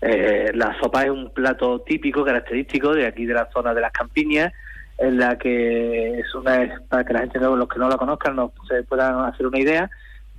[0.00, 3.92] Eh, la sopa es un plato típico, característico de aquí de la zona de las
[3.92, 4.52] campiñas,
[4.98, 8.52] en la que es una, para que la gente, los que no la conozcan, no
[8.68, 9.90] se puedan hacer una idea,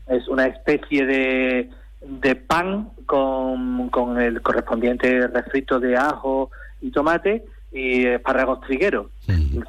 [0.07, 1.69] es una especie de,
[2.01, 6.51] de pan con, con el correspondiente refrito de ajo
[6.81, 9.07] y tomate y espárragos trigueros.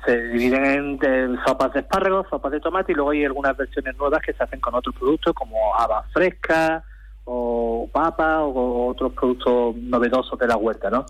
[0.04, 3.96] Se dividen en, en sopas de espárragos, sopas de tomate y luego hay algunas versiones
[3.96, 6.82] nuevas que se hacen con otros productos como habas frescas
[7.24, 11.06] o papa o otros productos novedosos de la huerta, ¿no?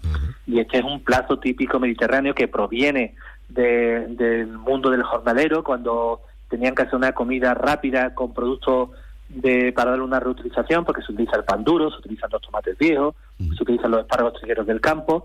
[0.46, 3.16] Y este es un plato típico mediterráneo que proviene
[3.48, 8.90] de- del mundo del jornalero cuando tenían que hacer una comida rápida con productos
[9.28, 12.78] de para darle una reutilización porque se utiliza el pan duro, se utilizan los tomates
[12.78, 15.24] viejos, se utilizan los espárragos trigueros del campo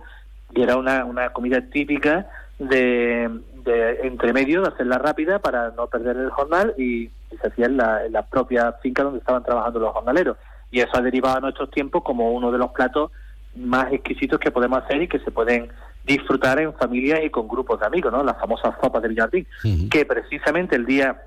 [0.54, 3.30] y era una, una comida típica de,
[3.66, 7.66] de entre medio, de hacerla rápida para no perder el jornal y, y se hacía
[7.68, 10.38] en la, en la propia finca donde estaban trabajando los jornaleros.
[10.72, 13.12] Y eso ha derivado a nuestros tiempos como uno de los platos
[13.56, 15.70] más exquisitos que podemos hacer y que se pueden
[16.06, 18.24] disfrutar en familia y con grupos de amigos, ¿no?
[18.24, 19.48] Las famosas sopas de Villardín,
[19.90, 21.22] que precisamente el día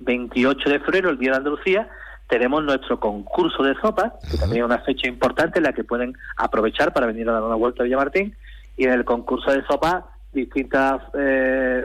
[0.00, 1.88] 28 de febrero, el Día de Andalucía,
[2.28, 6.14] tenemos nuestro concurso de sopas, que también es una fecha importante en la que pueden
[6.36, 8.36] aprovechar para venir a dar una vuelta a Villamartín,
[8.82, 11.84] y en el concurso de sopas distintas eh,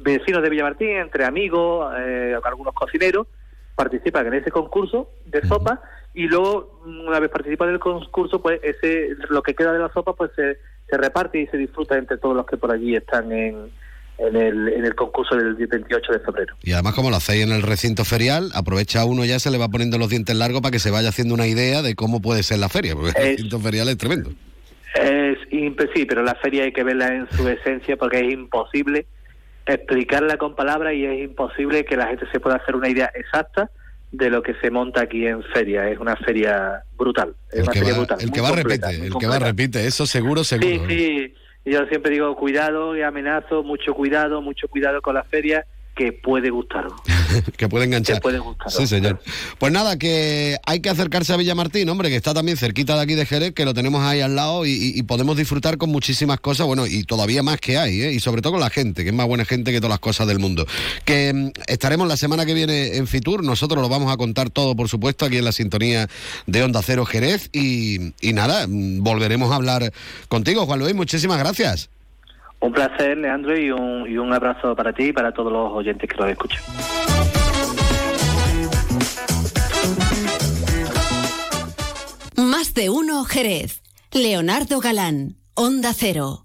[0.00, 3.28] vecinos de Villamartín, entre amigos, eh, algunos cocineros,
[3.76, 5.80] participan en ese concurso de sopa
[6.14, 9.92] y luego una vez participan en el concurso pues ese lo que queda de la
[9.92, 10.58] sopa pues se,
[10.90, 13.70] se reparte y se disfruta entre todos los que por allí están en,
[14.18, 16.56] en, el, en el concurso del 28 de febrero.
[16.64, 19.68] Y además, como lo hacéis en el recinto ferial, aprovecha uno ya se le va
[19.68, 22.58] poniendo los dientes largos para que se vaya haciendo una idea de cómo puede ser
[22.58, 24.30] la feria, porque el recinto ferial es tremendo.
[25.00, 25.38] Es
[25.94, 29.06] sí, pero la feria hay que verla en su esencia porque es imposible
[29.66, 33.70] explicarla con palabras y es imposible que la gente se pueda hacer una idea exacta
[34.10, 35.88] de lo que se monta aquí en feria.
[35.90, 37.34] Es una feria brutal.
[37.50, 38.18] Es El una que feria va, brutal.
[38.22, 40.68] el que va completa, repite, el que va repite, eso seguro, seguro.
[40.68, 41.34] Sí, sí.
[41.64, 45.66] Y Yo siempre digo cuidado y amenazo, mucho cuidado, mucho cuidado con la feria
[45.98, 46.92] que puede gustaros.
[47.56, 48.16] que puede enganchar.
[48.16, 48.70] Te puede gustar.
[48.70, 49.20] Sí, señor.
[49.58, 53.14] Pues nada, que hay que acercarse a Villamartín, hombre, que está también cerquita de aquí
[53.16, 56.38] de Jerez, que lo tenemos ahí al lado y, y- y podemos disfrutar con muchísimas
[56.38, 58.12] cosas, bueno, y todavía más que hay, ¿eh?
[58.12, 60.28] y sobre todo con la gente, que es más buena gente que todas las cosas
[60.28, 60.66] del mundo.
[61.04, 64.76] Que mm, estaremos la semana que viene en Fitur, nosotros lo vamos a contar todo,
[64.76, 66.08] por supuesto, aquí en la sintonía
[66.46, 69.92] de Onda Cero Jerez, y, y nada, mm, volveremos a hablar
[70.28, 71.90] contigo, Juan Luis, muchísimas gracias.
[72.60, 76.10] Un placer, Leandro, y un, y un abrazo para ti y para todos los oyentes
[76.10, 76.60] que nos escuchan.
[82.36, 83.82] Más de uno Jerez.
[84.12, 86.44] Leonardo Galán, Onda Cero.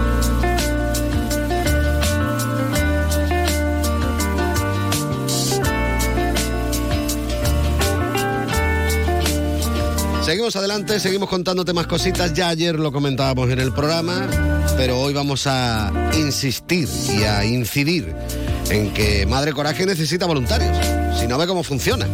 [10.31, 12.33] Seguimos adelante, seguimos contándote más cositas.
[12.33, 14.29] Ya ayer lo comentábamos en el programa,
[14.77, 18.15] pero hoy vamos a insistir y a incidir
[18.69, 20.73] en que Madre Coraje necesita voluntarios.
[21.19, 22.07] Si no ve cómo funciona.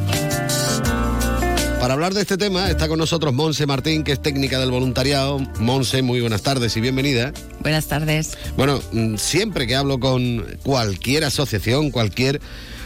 [1.79, 5.37] Para hablar de este tema está con nosotros Monse Martín, que es técnica del voluntariado.
[5.59, 7.33] Monse, muy buenas tardes y bienvenida.
[7.59, 8.35] Buenas tardes.
[8.57, 12.41] Bueno, mm, siempre que hablo con cualquier asociación, cualquier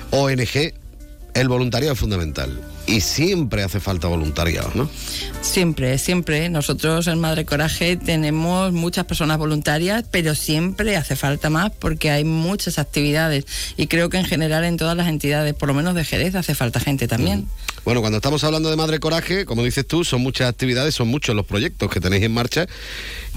[0.10, 0.74] ONG,
[1.36, 2.71] el voluntariado es fundamental.
[2.88, 4.90] Y siempre hace falta voluntariado, ¿no?
[5.42, 6.50] Siempre, siempre.
[6.50, 12.24] Nosotros en Madre Coraje tenemos muchas personas voluntarias, pero siempre hace falta más porque hay
[12.24, 13.46] muchas actividades.
[13.78, 16.56] Y creo que en general en todas las entidades, por lo menos de Jerez, hace
[16.56, 17.48] falta gente también.
[17.86, 21.36] Bueno, cuando estamos hablando de Madre Coraje, como dices tú, son muchas actividades, son muchos
[21.36, 22.68] los proyectos que tenéis en marcha.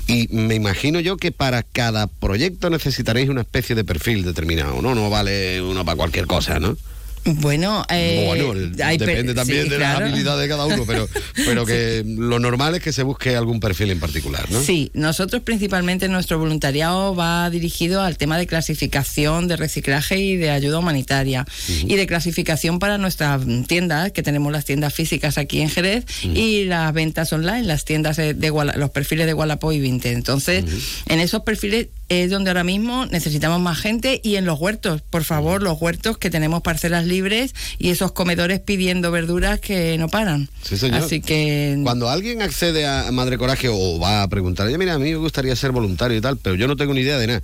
[0.07, 4.95] Y me imagino yo que para cada proyecto necesitaréis una especie de perfil determinado, ¿no?
[4.95, 6.77] No vale uno para cualquier cosa, ¿no?
[7.25, 8.53] Bueno, eh, bueno,
[8.85, 10.01] hay depende también sí, de claro.
[10.01, 13.61] las habilidades de cada uno, pero, pero que lo normal es que se busque algún
[13.61, 14.61] perfil en particular, ¿no?
[14.61, 20.51] Sí, nosotros principalmente nuestro voluntariado va dirigido al tema de clasificación, de reciclaje y de
[20.51, 25.71] ayuda humanitaria y de clasificación para nuestras tiendas, que tenemos las tiendas físicas aquí en
[25.71, 30.13] Jerez y las ventas online, las tiendas de, de los perfiles de Wallapop y Vinted.
[30.13, 30.65] Entonces,
[31.09, 35.25] en esos perfiles es donde ahora mismo necesitamos más gente y en los huertos, por
[35.25, 40.49] favor, los huertos que tenemos parcelas libres y esos comedores pidiendo verduras que no paran.
[40.63, 41.03] Sí, señor.
[41.03, 44.99] Así que Cuando alguien accede a Madre Coraje o va a preguntar, oye, mira, a
[44.99, 47.43] mí me gustaría ser voluntario y tal, pero yo no tengo ni idea de nada,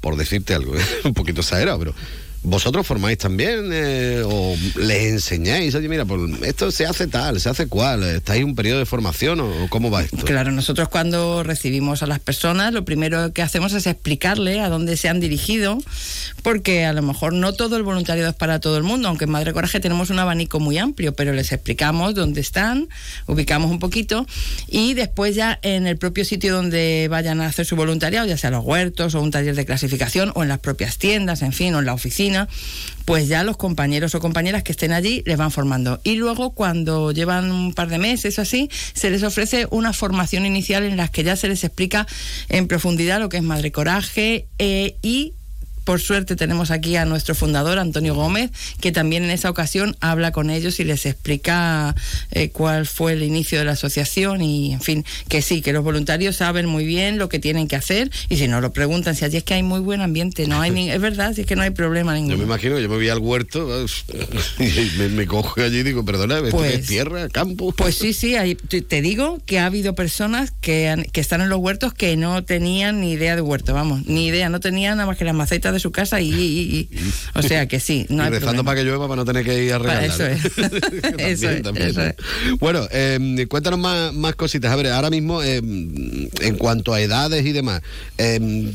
[0.00, 0.82] por decirte algo, ¿eh?
[1.04, 1.94] un poquito exagerado, pero
[2.42, 5.74] ¿vosotros formáis también eh, o les enseñáis?
[5.74, 8.86] Oye, mira, pues esto se hace tal, se hace cual, ¿estáis en un periodo de
[8.86, 10.24] formación o cómo va esto?
[10.24, 14.96] Claro, nosotros cuando recibimos a las personas, lo primero que hacemos es explicarle a dónde
[14.96, 15.78] se han dirigido,
[16.42, 19.30] porque a lo mejor no todo el voluntariado es para todo el mundo, aunque en
[19.30, 22.88] Madre Coraje tenemos un abanico muy amplio, pero les explicamos dónde están,
[23.26, 24.26] ubicamos un poquito
[24.66, 28.50] y después ya en el propio sitio donde vayan a hacer su voluntariado, ya sea
[28.50, 31.80] los huertos o un taller de clasificación o en las propias tiendas, en fin, o
[31.80, 32.27] en la oficina,
[33.04, 36.00] pues ya los compañeros o compañeras que estén allí les van formando.
[36.04, 40.44] Y luego cuando llevan un par de meses o así, se les ofrece una formación
[40.44, 42.06] inicial en la que ya se les explica
[42.48, 45.32] en profundidad lo que es Madre Coraje eh, y
[45.88, 50.32] por suerte tenemos aquí a nuestro fundador, Antonio Gómez, que también en esa ocasión habla
[50.32, 51.94] con ellos y les explica
[52.30, 55.82] eh, cuál fue el inicio de la asociación y, en fin, que sí, que los
[55.82, 59.24] voluntarios saben muy bien lo que tienen que hacer y si no lo preguntan, si
[59.24, 61.56] allí es que hay muy buen ambiente, no hay ni, es verdad, si es que
[61.56, 62.34] no hay problema ninguno.
[62.34, 63.86] Yo me imagino, yo me voy al huerto
[64.58, 67.72] y me, me cojo allí y digo, perdona, ¿esto qué Pues- es tierra, campo?
[67.78, 71.48] Pues sí, sí, hay- te digo que ha habido personas que, han- que están en
[71.48, 75.06] los huertos que no tenían ni idea de huerto, vamos, ni idea, no tenían nada
[75.06, 76.98] más que las macetas de su casa y, y- y-
[77.34, 78.64] o sea que sí, no y hay rezando problema.
[78.64, 80.04] para que llueva para no tener que ir a regalar.
[80.04, 80.42] eso es.
[81.02, 81.88] También, Eso es, también.
[81.88, 82.14] eso es.
[82.58, 84.72] Bueno, eh, cuéntanos más, más cositas.
[84.72, 87.82] A ver, ahora mismo, eh, en cuanto a edades y demás,
[88.18, 88.72] eh,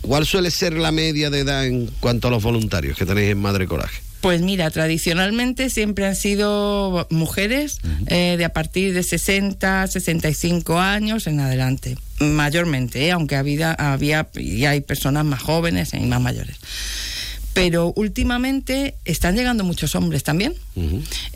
[0.00, 3.38] ¿cuál suele ser la media de edad en cuanto a los voluntarios que tenéis en
[3.40, 4.00] Madre Coraje?
[4.20, 11.26] Pues mira, tradicionalmente siempre han sido mujeres eh, de a partir de 60, 65 años
[11.26, 13.12] en adelante, mayormente, ¿eh?
[13.12, 16.56] aunque había, había y hay personas más jóvenes y más mayores.
[17.52, 20.54] Pero últimamente están llegando muchos hombres también.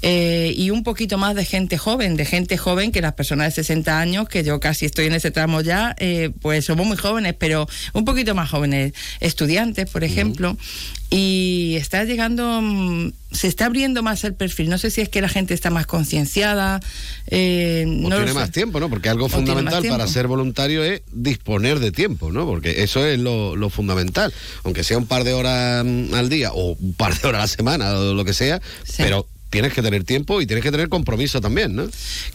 [0.03, 3.63] Eh, y un poquito más de gente joven, de gente joven que las personas de
[3.63, 7.35] 60 años, que yo casi estoy en ese tramo ya, eh, pues somos muy jóvenes,
[7.37, 10.57] pero un poquito más jóvenes, estudiantes, por ejemplo.
[11.17, 14.69] Y está llegando, mm, se está abriendo más el perfil.
[14.69, 16.81] No sé si es que la gente está más concienciada.
[17.29, 18.35] Eh, O no tiene sé.
[18.35, 18.91] más tiempo, ¿no?
[18.91, 22.47] Porque algo O fundamental para ser voluntario es disponer de tiempo, ¿no?
[22.47, 24.35] Porque eso es lo, lo fundamental.
[24.65, 27.43] Aunque sea un par de horas mm, al día o un par de horas a
[27.43, 28.61] la semana o lo que sea,
[28.97, 31.89] pero tienes que tener tiempo y tienes que tener compromiso también, ¿no?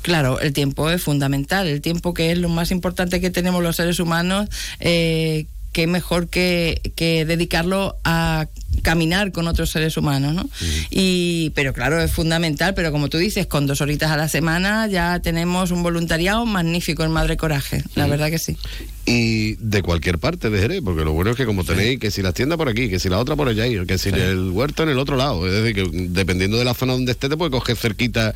[0.03, 1.67] Claro, el tiempo es fundamental.
[1.67, 4.47] El tiempo que es lo más importante que tenemos los seres humanos,
[4.79, 8.47] eh, que mejor que, que dedicarlo a
[8.81, 10.49] caminar con otros seres humanos, ¿no?
[10.89, 14.87] Y, pero claro, es fundamental, pero como tú dices, con dos horitas a la semana
[14.87, 18.57] ya tenemos un voluntariado magnífico en Madre Coraje, la verdad que sí.
[19.05, 22.21] Y de cualquier parte de Jerez, porque lo bueno es que como tenéis, que si
[22.21, 24.89] las tiendas por aquí, que si la otra por allá, que si el huerto en
[24.89, 27.75] el otro lado, es decir, que dependiendo de la zona donde esté, te puede coger
[27.75, 28.35] cerquita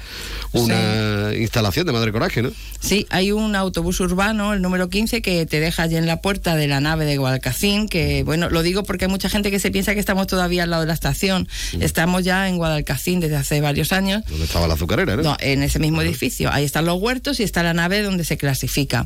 [0.52, 2.52] una instalación de Madre Coraje, ¿no?
[2.80, 6.56] Sí, hay un autobús urbano, el número 15, que te deja allí en la puerta
[6.56, 9.72] de la nave de Guadalcacín, que bueno, lo digo porque hay mucha gente que se
[9.72, 11.48] piensa que estamos todavía al lado de la estación.
[11.80, 14.24] Estamos ya en Guadalcacín desde hace varios años.
[14.28, 15.22] Donde estaba la azucarera, ¿no?
[15.22, 16.52] No, en ese mismo edificio.
[16.52, 19.06] Ahí están los huertos y está la nave donde se clasifica.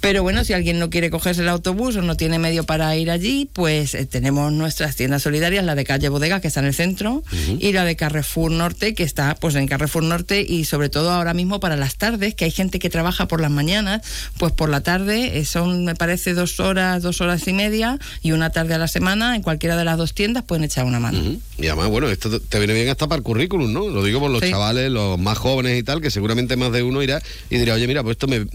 [0.00, 3.12] Pero bueno, si alguien no quiere cogerse el autobús o no tiene medio para ir
[3.12, 6.74] allí, pues eh, tenemos nuestras tiendas solidarias, la de calle Bodega, que está en el
[6.74, 7.22] centro,
[7.60, 11.32] y la de Carrefour Norte, que está pues en Carrefour Norte y sobre todo ahora
[11.32, 14.02] mismo para las tardes, que hay gente que trabaja por las mañanas,
[14.36, 18.32] pues por la tarde eh, son, me parece, dos horas, dos horas y media y
[18.32, 21.18] una tarde a la semana, en cualquiera de las dos tiendas pueden echar una mano.
[21.58, 23.88] Y además, bueno, esto te- viene bien hasta para el currículum, ¿no?
[23.88, 24.50] Lo digo por los Sí.
[24.50, 27.20] chavales, los más jóvenes y tal, que seguramente más de uno irá
[27.50, 28.46] y dirá, oye, mira, pues esto me,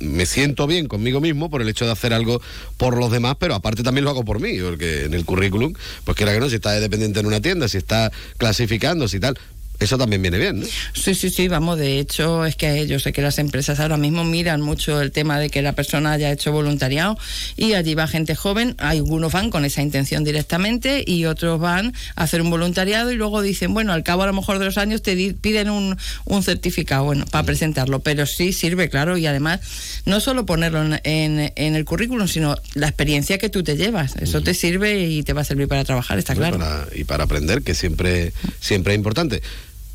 [0.00, 2.40] me siento bien conmigo mismo por el hecho de hacer algo
[2.76, 5.72] por los demás, pero aparte también lo hago por mí, porque en el currículum,
[6.04, 9.38] pues quiera que no, si estás dependiente en una tienda, si estás clasificando, si tal,
[9.80, 10.66] eso también viene bien, ¿no?
[10.92, 14.24] Sí, sí, sí, vamos, de hecho es que yo sé que las empresas ahora mismo
[14.24, 17.16] miran mucho el tema de que la persona haya hecho voluntariado
[17.56, 22.24] y allí va gente joven, algunos van con esa intención directamente y otros van a
[22.24, 25.02] hacer un voluntariado y luego dicen, bueno, al cabo a lo mejor de los años
[25.02, 29.60] te piden un, un certificado, bueno, para presentarlo, pero sí sirve, claro, y además
[30.06, 34.16] no solo ponerlo en, en- en el currículum, sino la experiencia que tú te llevas,
[34.16, 36.58] eso te sirve y te va a servir para trabajar, está claro.
[36.58, 39.40] para- y para aprender, que siempre, siempre es importante.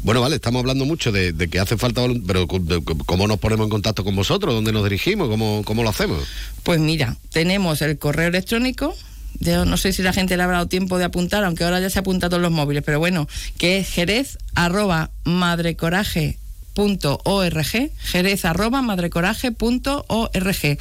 [0.04, 4.04] Bueno, vale, estamos hablando mucho de, que hace falta, pero ¿cómo nos ponemos en contacto
[4.04, 4.54] con vosotros?
[4.54, 5.30] ¿Dónde nos dirigimos?
[5.30, 6.28] ¿Cómo, cómo lo hacemos?
[6.64, 8.94] Pues mira, tenemos el correo electrónico.
[9.40, 11.90] Yo no sé si la gente le habrá dado tiempo de apuntar, aunque ahora ya
[11.90, 13.28] se ha apuntado en los móviles, pero bueno,
[13.58, 16.38] que es jerez arroba madrecoraje
[16.74, 20.78] punto org, jerez arroba madrecoraje.org.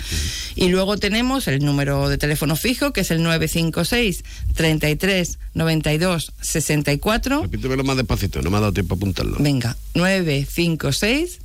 [0.55, 4.25] Y luego tenemos el número de teléfono fijo, que es el 956
[4.55, 7.43] 33 92 64.
[7.43, 9.37] Repítemelo más despacito, no me ha dado tiempo a apuntarlo.
[9.39, 11.39] Venga, 956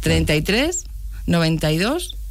[0.00, 0.84] 33
[1.26, 2.21] 92 64.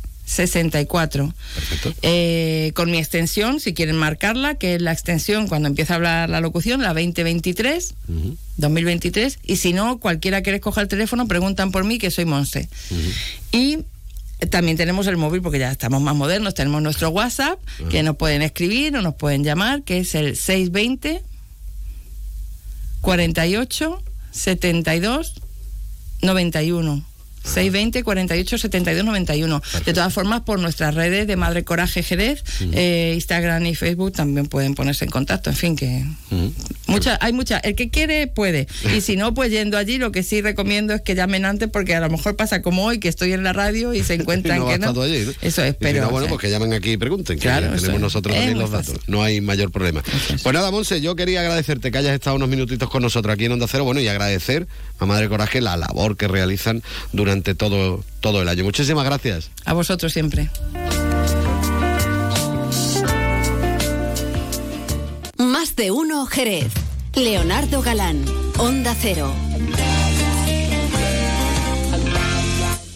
[2.01, 6.29] Eh, con mi extensión, si quieren marcarla, que es la extensión cuando empieza a hablar
[6.29, 7.93] la locución, la 2023,
[8.57, 9.39] 2023.
[9.43, 12.69] Y si no, cualquiera que les coja el teléfono, preguntan por mí, que soy Monse.
[13.51, 13.79] Y
[14.49, 17.59] también tenemos el móvil, porque ya estamos más modernos, tenemos nuestro WhatsApp,
[17.89, 21.23] que nos pueden escribir o nos pueden llamar, que es el 620
[23.01, 25.33] 48 72
[26.21, 27.05] 91.
[27.43, 29.61] 620 48 72 91.
[29.85, 34.47] De todas formas, por nuestras redes de Madre Coraje Jerez, eh, Instagram y Facebook también
[34.47, 35.49] pueden ponerse en contacto.
[35.49, 36.03] En fin, que
[36.87, 37.57] mucha, hay mucha.
[37.59, 38.67] El que quiere puede.
[38.95, 41.95] Y si no, pues yendo allí, lo que sí recomiendo es que llamen antes, porque
[41.95, 44.59] a lo mejor pasa como hoy, que estoy en la radio y se Y encuentran
[44.59, 44.85] no que no.
[44.85, 45.31] estando allí, ¿no?
[45.41, 47.67] Eso es, Y si no, bueno, sea, pues que llamen aquí y pregunten, que Claro,
[47.67, 47.99] tenemos es.
[47.99, 48.93] nosotros muy los fácil.
[48.93, 49.09] datos.
[49.09, 50.03] No hay mayor problema.
[50.43, 53.53] Pues nada, Monse, yo quería agradecerte que hayas estado unos minutitos con nosotros aquí en
[53.53, 54.67] Onda Cero, bueno, y agradecer
[54.99, 56.83] a Madre Coraje la labor que realizan
[57.13, 58.63] durante todo, todo el año.
[58.63, 59.49] Muchísimas gracias.
[59.65, 60.49] A vosotros siempre.
[65.37, 66.71] Más de uno Jerez.
[67.15, 68.23] Leonardo Galán,
[68.57, 69.33] Onda Cero.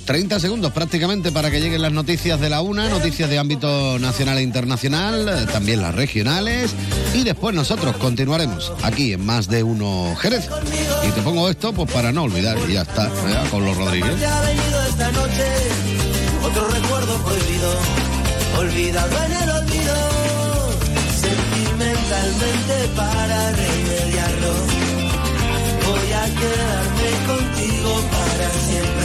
[0.06, 4.38] 30 segundos prácticamente para que lleguen las noticias de la una, noticias de ámbito nacional
[4.38, 6.74] e internacional, también las regionales.
[7.14, 10.48] Y después nosotros continuaremos aquí en Más de Uno Jerez.
[11.08, 13.10] Y te pongo esto pues para no olvidar, y ya está,
[13.50, 14.14] con los Rodríguez.
[14.90, 15.46] Esta noche
[16.46, 17.72] otro recuerdo prohibido,
[18.60, 19.96] olvidado en el olvido,
[21.20, 24.54] sentimentalmente para remediarlo.
[25.88, 29.05] Voy a quedarme contigo para siempre,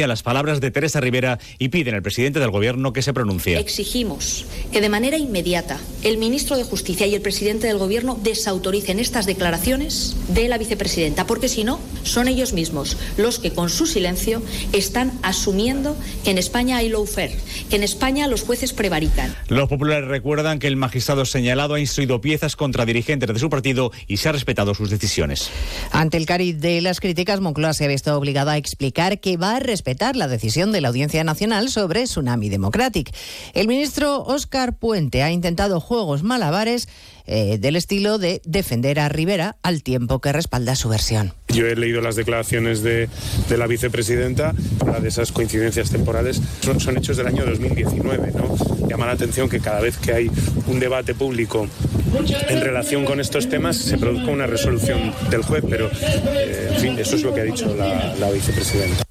[0.07, 3.59] las palabras de Teresa Rivera y piden al presidente del Gobierno que se pronuncie.
[3.59, 8.99] Exigimos que de manera inmediata el ministro de Justicia y el presidente del Gobierno desautoricen
[8.99, 13.85] estas declaraciones de la vicepresidenta, porque si no, son ellos mismos los que con su
[13.85, 14.41] silencio
[14.73, 17.37] están asumiendo que en España hay lawfare,
[17.69, 19.35] que en España los jueces prevarican.
[19.47, 23.91] Los populares recuerdan que el magistrado señalado ha instruido piezas contra dirigentes de su partido
[24.07, 25.49] y se ha respetado sus decisiones.
[25.91, 29.57] Ante el cariz de las críticas, Moncloa se ha visto obligada a explicar que va
[29.57, 33.13] a respetar la decisión de la Audiencia Nacional sobre Tsunami Democratic.
[33.53, 36.87] El ministro Óscar Puente ha intentado juegos malabares
[37.27, 41.33] eh, del estilo de defender a Rivera al tiempo que respalda su versión.
[41.49, 43.09] Yo he leído las declaraciones de,
[43.49, 48.31] la vicepresidenta, de esas coincidencias temporales son, hechos del año 2019.
[48.31, 48.87] ¿no?
[48.87, 50.31] Llama la atención que cada vez que hay
[50.67, 51.67] un debate público
[52.49, 56.99] en relación con estos temas se produzca una resolución del juez, pero eh, en fin,
[56.99, 59.10] eso es lo que ha dicho la vicepresidenta.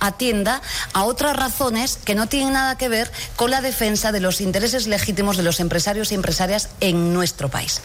[0.00, 4.40] atienda a otras razones que no tienen nada que ver con la defensa de los
[4.40, 7.82] intereses legítimos de los empresarios y empresarias en nuestro país.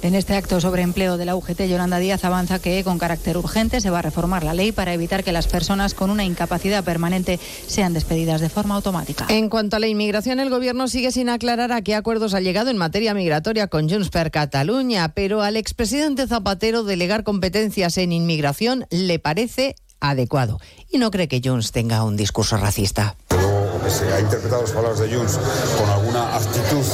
[0.00, 3.80] En este acto sobre empleo de la UGT, Yolanda Díaz avanza que con carácter urgente
[3.80, 7.40] se va a reformar la ley para evitar que las personas con una incapacidad permanente
[7.66, 9.26] sean despedidas de forma automática.
[9.28, 12.70] En cuanto a la inmigración, el Gobierno sigue sin aclarar a qué acuerdos ha llegado
[12.70, 18.86] en materia migratoria con Junts per Cataluña, pero al expresidente Zapatero delegar competencias en inmigración
[18.90, 23.16] le parece adecuado y no cree que Junts tenga un discurso racista.
[23.28, 25.38] Que se ha interpretado las palabras de Junts
[25.78, 26.84] con alguna actitud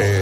[0.00, 0.21] eh,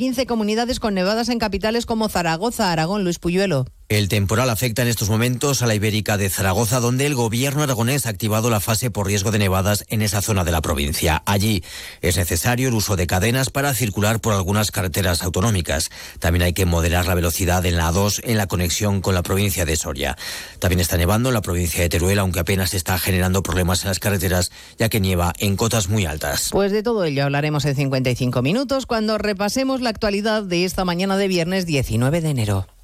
[0.00, 3.66] 15 comunidades con nevadas en capitales como Zaragoza, Aragón, Luis Puyuelo.
[3.90, 8.06] El temporal afecta en estos momentos a la Ibérica de Zaragoza, donde el gobierno aragonés
[8.06, 11.24] ha activado la fase por riesgo de nevadas en esa zona de la provincia.
[11.26, 11.64] Allí
[12.00, 15.90] es necesario el uso de cadenas para circular por algunas carreteras autonómicas.
[16.20, 19.64] También hay que moderar la velocidad en la A2 en la conexión con la provincia
[19.64, 20.16] de Soria.
[20.60, 23.98] También está nevando en la provincia de Teruel, aunque apenas está generando problemas en las
[23.98, 26.50] carreteras, ya que nieva en cotas muy altas.
[26.52, 31.16] Pues de todo ello hablaremos en 55 minutos cuando repasemos la actualidad de esta mañana
[31.16, 32.68] de viernes 19 de enero.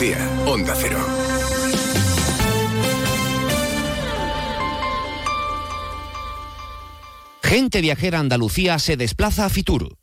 [0.00, 0.98] Andalucía, Cero.
[7.42, 9.96] Gente viajera Andalucía se desplaza a Fitur.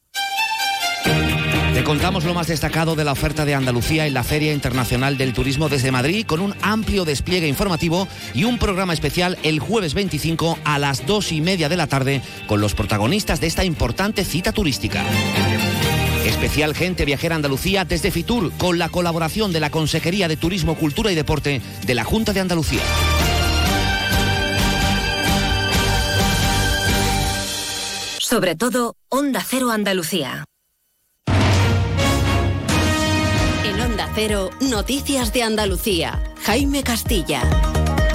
[1.73, 5.31] Te contamos lo más destacado de la oferta de Andalucía en la Feria Internacional del
[5.31, 10.59] Turismo desde Madrid con un amplio despliegue informativo y un programa especial el jueves 25
[10.65, 14.51] a las dos y media de la tarde con los protagonistas de esta importante cita
[14.51, 15.05] turística.
[16.25, 21.11] Especial Gente Viajera Andalucía desde Fitur con la colaboración de la Consejería de Turismo, Cultura
[21.11, 22.81] y Deporte de la Junta de Andalucía.
[28.19, 30.45] Sobre todo, Onda Cero Andalucía.
[33.63, 36.23] En Onda Cero, Noticias de Andalucía.
[36.43, 37.43] Jaime Castilla.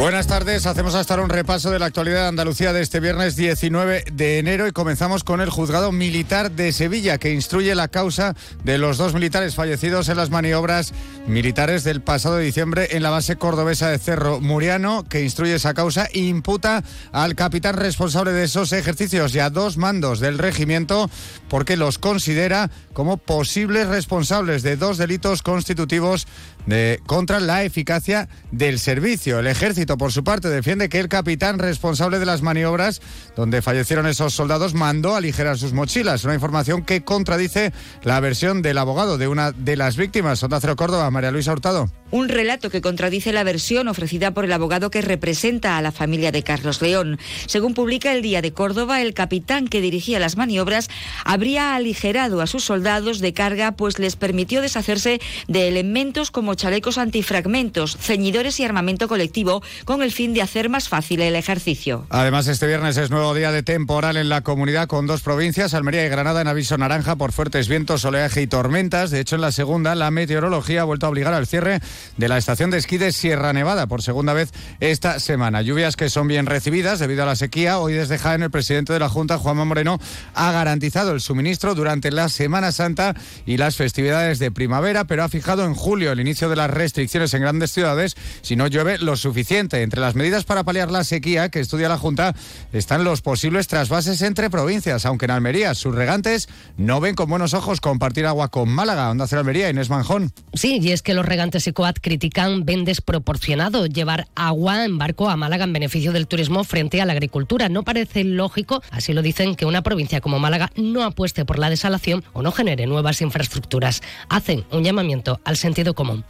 [0.01, 3.37] Buenas tardes, hacemos hasta ahora un repaso de la actualidad de Andalucía de este viernes
[3.37, 8.35] 19 de enero y comenzamos con el juzgado militar de Sevilla que instruye la causa
[8.65, 10.95] de los dos militares fallecidos en las maniobras
[11.27, 16.07] militares del pasado diciembre en la base cordobesa de Cerro Muriano que instruye esa causa
[16.07, 16.83] e imputa
[17.13, 21.11] al capitán responsable de esos ejercicios y a dos mandos del regimiento
[21.51, 26.27] porque los considera como posibles responsables de dos delitos constitutivos
[26.67, 29.39] de, contra la eficacia del servicio.
[29.39, 33.01] El ejército, por su parte, defiende que el capitán responsable de las maniobras
[33.37, 36.25] donde fallecieron esos soldados mandó aligerar sus mochilas.
[36.25, 37.73] Una información que contradice
[38.03, 40.43] la versión del abogado de una de las víctimas.
[40.43, 41.91] Onda Cero Córdoba, María Luisa Hurtado.
[42.11, 46.33] Un relato que contradice la versión ofrecida por el abogado que representa a la familia
[46.33, 47.19] de Carlos León.
[47.47, 50.89] Según publica el Día de Córdoba, el capitán que dirigía las maniobras
[51.25, 56.99] habría aligerado a sus soldados de carga, pues les permitió deshacerse de elementos como chalecos
[56.99, 62.07] antifragmentos, ceñidores y armamento colectivo, con el fin de hacer más fácil el ejercicio.
[62.11, 66.05] Además, este viernes es nuevo día de temporal en la comunidad con dos provincias, Almería
[66.05, 69.11] y Granada, en aviso naranja por fuertes vientos, oleaje y tormentas.
[69.11, 71.81] De hecho, en la segunda, la meteorología ha vuelto a obligar al cierre
[72.17, 75.63] de la estación de esquí de Sierra Nevada por segunda vez esta semana.
[75.63, 77.79] Lluvias que son bien recibidas debido a la sequía.
[77.79, 79.99] Hoy desde Jaén el presidente de la Junta, Juanma Moreno,
[80.35, 83.15] ha garantizado el suministro durante la Semana Santa
[83.47, 87.35] y las festividades de primavera, pero ha fijado en julio el inicio de las restricciones
[87.35, 89.83] en grandes ciudades si no llueve lo suficiente.
[89.83, 92.35] Entre las medidas para paliar la sequía que estudia la Junta
[92.73, 97.55] están los posibles trasvases entre provincias, aunque en Almería sus regantes no ven con buenos
[97.55, 99.11] ojos compartir agua con Málaga.
[99.11, 100.33] Onda Cero Almería, Inés Manjón.
[100.55, 105.29] Sí, y es que los regantes y COAT critican ven desproporcionado llevar agua en barco
[105.29, 107.69] a Málaga en beneficio del turismo frente a la agricultura.
[107.69, 111.69] No parece lógico, así lo dicen, que una provincia como Málaga no apueste por la
[111.69, 114.03] desalación o no genere nuevas infraestructuras.
[114.29, 116.25] Hacen un llamamiento al sentido común.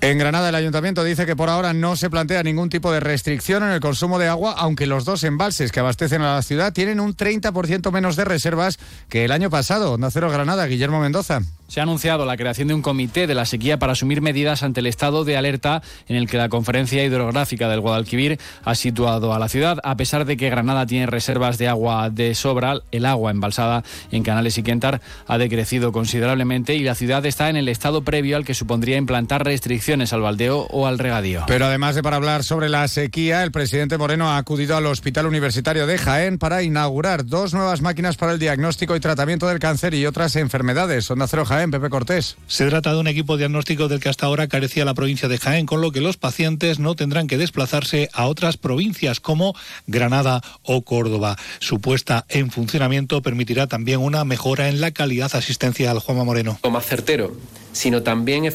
[0.00, 3.62] En Granada el ayuntamiento dice que por ahora no se plantea ningún tipo de restricción
[3.62, 6.98] en el consumo de agua, aunque los dos embalses que abastecen a la ciudad tienen
[6.98, 8.78] un 30% menos de reservas
[9.10, 9.92] que el año pasado.
[9.92, 11.42] Onda Cero Granada, Guillermo Mendoza.
[11.70, 14.80] Se ha anunciado la creación de un comité de la sequía para asumir medidas ante
[14.80, 19.38] el estado de alerta en el que la Conferencia Hidrográfica del Guadalquivir ha situado a
[19.38, 19.78] la ciudad.
[19.84, 24.24] A pesar de que Granada tiene reservas de agua de sobra, el agua embalsada en
[24.24, 28.44] Canales y Quentar ha decrecido considerablemente y la ciudad está en el estado previo al
[28.44, 31.44] que supondría implantar restricciones al baldeo o al regadío.
[31.46, 35.26] Pero además de para hablar sobre la sequía, el presidente Moreno ha acudido al Hospital
[35.26, 39.94] Universitario de Jaén para inaugurar dos nuevas máquinas para el diagnóstico y tratamiento del cáncer
[39.94, 41.08] y otras enfermedades.
[41.12, 41.46] Onda Cero.
[41.68, 42.36] Pepe Cortés.
[42.46, 45.66] Se trata de un equipo diagnóstico del que hasta ahora carecía la provincia de Jaén,
[45.66, 49.54] con lo que los pacientes no tendrán que desplazarse a otras provincias como
[49.86, 51.36] Granada o Córdoba.
[51.58, 55.98] Su puesta en funcionamiento permitirá también una mejora en la calidad asistencial.
[55.98, 56.58] Juanma Moreno.
[56.70, 57.36] Más certero,
[57.72, 58.50] sino también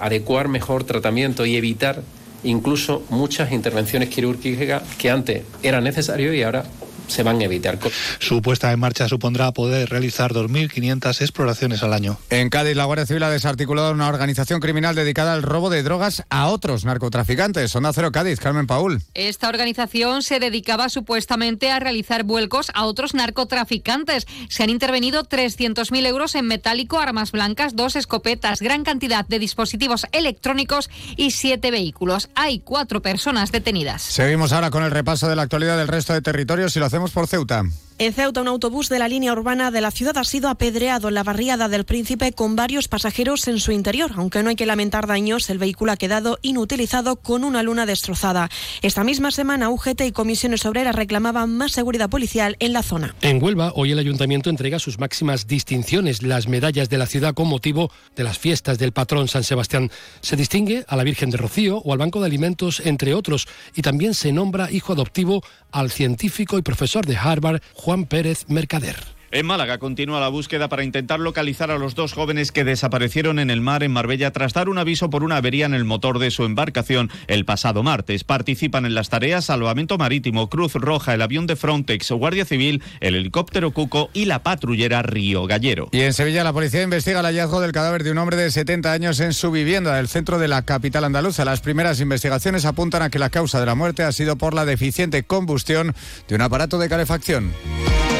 [0.00, 2.02] adecuar mejor tratamiento y evitar
[2.42, 6.64] incluso muchas intervenciones quirúrgicas que antes eran necesarias y ahora
[7.08, 7.78] se van a evitar.
[8.18, 12.18] Su puesta en marcha supondrá poder realizar 2.500 exploraciones al año.
[12.30, 16.24] En Cádiz, la Guardia Civil ha desarticulado una organización criminal dedicada al robo de drogas
[16.30, 17.74] a otros narcotraficantes.
[17.74, 19.02] Onda Cero Cádiz, Carmen Paul.
[19.14, 24.26] Esta organización se dedicaba supuestamente a realizar vuelcos a otros narcotraficantes.
[24.48, 30.06] Se han intervenido 300.000 euros en metálico, armas blancas, dos escopetas, gran cantidad de dispositivos
[30.12, 32.28] electrónicos y siete vehículos.
[32.34, 34.02] Hay cuatro personas detenidas.
[34.02, 36.97] Seguimos ahora con el repaso de la actualidad del resto de territorios y lo hacemos
[37.12, 37.64] por Ceuta.
[38.00, 41.14] En Ceuta, un autobús de la línea urbana de la ciudad ha sido apedreado en
[41.14, 44.12] la barriada del Príncipe con varios pasajeros en su interior.
[44.14, 48.50] Aunque no hay que lamentar daños, el vehículo ha quedado inutilizado con una luna destrozada.
[48.82, 53.16] Esta misma semana, UGT y comisiones obreras reclamaban más seguridad policial en la zona.
[53.20, 57.48] En Huelva, hoy el ayuntamiento entrega sus máximas distinciones, las medallas de la ciudad con
[57.48, 59.90] motivo de las fiestas del patrón San Sebastián.
[60.20, 63.82] Se distingue a la Virgen de Rocío o al Banco de Alimentos, entre otros, y
[63.82, 65.42] también se nombra hijo adoptivo
[65.72, 69.17] al científico y profesor de Harvard, Juan Pérez Mercader.
[69.30, 73.50] En Málaga continúa la búsqueda para intentar localizar a los dos jóvenes que desaparecieron en
[73.50, 76.30] el mar en Marbella tras dar un aviso por una avería en el motor de
[76.30, 78.24] su embarcación el pasado martes.
[78.24, 83.16] Participan en las tareas Salvamento Marítimo, Cruz Roja, el avión de Frontex, Guardia Civil, el
[83.16, 85.90] helicóptero Cuco y la patrullera Río Gallero.
[85.92, 88.90] Y en Sevilla la policía investiga el hallazgo del cadáver de un hombre de 70
[88.90, 91.44] años en su vivienda del centro de la capital andaluza.
[91.44, 94.64] Las primeras investigaciones apuntan a que la causa de la muerte ha sido por la
[94.64, 95.94] deficiente combustión
[96.28, 97.52] de un aparato de calefacción.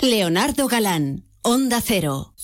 [0.00, 2.34] Leonardo Galán, Onda Cero.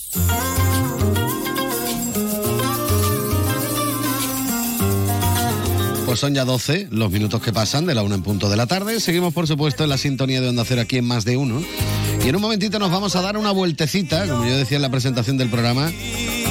[6.06, 8.66] Pues son ya 12 los minutos que pasan de la 1 en punto de la
[8.66, 9.00] tarde.
[9.00, 11.62] Seguimos, por supuesto, en la sintonía de Onda Cero aquí en Más de Uno.
[12.24, 14.90] Y en un momentito nos vamos a dar una vueltecita, como yo decía en la
[14.90, 15.92] presentación del programa,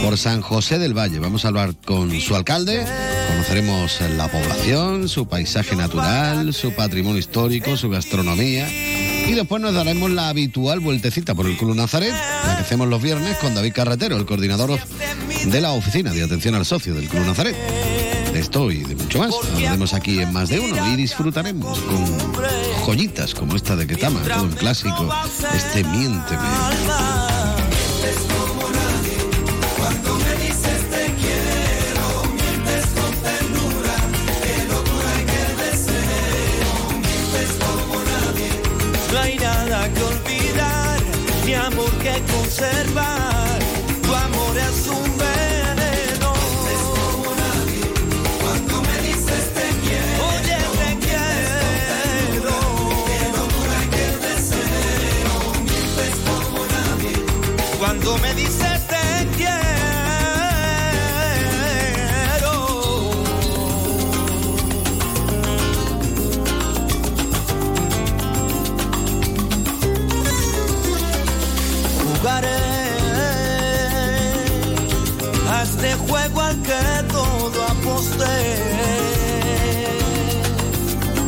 [0.03, 1.17] por San José del Valle.
[1.17, 2.85] Vamos a hablar con su alcalde,
[3.27, 8.67] conoceremos la población, su paisaje natural, su patrimonio histórico, su gastronomía.
[9.27, 13.01] Y después nos daremos la habitual vueltecita por el Club Nazaret, la que hacemos los
[13.01, 14.79] viernes con David Carretero, el coordinador
[15.45, 17.55] de la oficina de atención al socio del Club Nazaret.
[18.33, 19.33] De esto y de mucho más.
[19.53, 22.05] Hablaremos aquí en más de uno y disfrutaremos con
[22.85, 25.09] joyitas como esta de Ketama, todo un clásico,
[25.53, 26.47] este Miénteme.
[39.89, 40.97] Que olvidar,
[41.45, 43.59] ni amor que conservar,
[44.03, 45.10] tu amor es un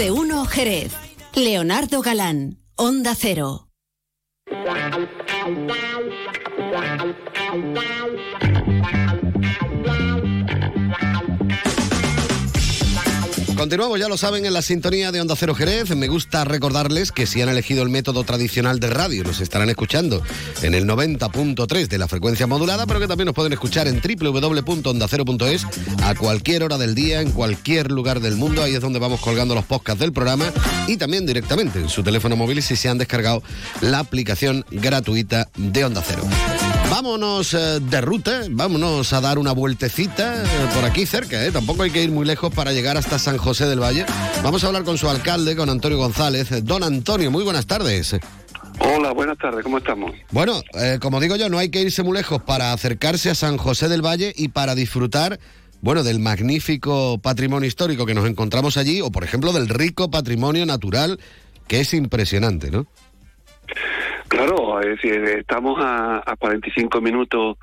[0.00, 0.94] de uno, Jerez.
[1.34, 3.68] Leonardo Galán, Onda Cero.
[13.60, 15.94] Continuamos, ya lo saben, en la sintonía de Onda Cero Jerez.
[15.94, 20.22] Me gusta recordarles que si han elegido el método tradicional de radio, nos estarán escuchando
[20.62, 25.66] en el 90.3 de la frecuencia modulada, pero que también nos pueden escuchar en www.ondacero.es
[26.02, 28.62] a cualquier hora del día, en cualquier lugar del mundo.
[28.62, 30.46] Ahí es donde vamos colgando los podcasts del programa
[30.88, 33.42] y también directamente en su teléfono móvil si se han descargado
[33.82, 36.22] la aplicación gratuita de Onda Cero.
[36.90, 41.52] Vámonos eh, de ruta, vámonos a dar una vueltecita eh, por aquí cerca, ¿eh?
[41.52, 44.04] tampoco hay que ir muy lejos para llegar hasta San José del Valle.
[44.42, 46.50] Vamos a hablar con su alcalde, con Antonio González.
[46.50, 48.16] Eh, Don Antonio, muy buenas tardes.
[48.80, 50.12] Hola, buenas tardes, ¿cómo estamos?
[50.32, 53.56] Bueno, eh, como digo yo, no hay que irse muy lejos para acercarse a San
[53.56, 55.38] José del Valle y para disfrutar,
[55.82, 60.66] bueno, del magnífico patrimonio histórico que nos encontramos allí, o por ejemplo del rico patrimonio
[60.66, 61.20] natural,
[61.68, 62.86] que es impresionante, ¿no?
[64.30, 67.58] Claro, es decir, estamos a, a 45 minutos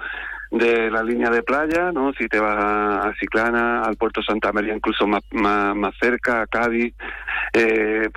[0.52, 2.14] de la línea de playa, ¿no?
[2.14, 6.48] Si te vas a, Ciclana, al puerto Santa María, incluso más, más, más cerca, a
[6.48, 6.94] Cádiz,
[7.54, 8.10] eh,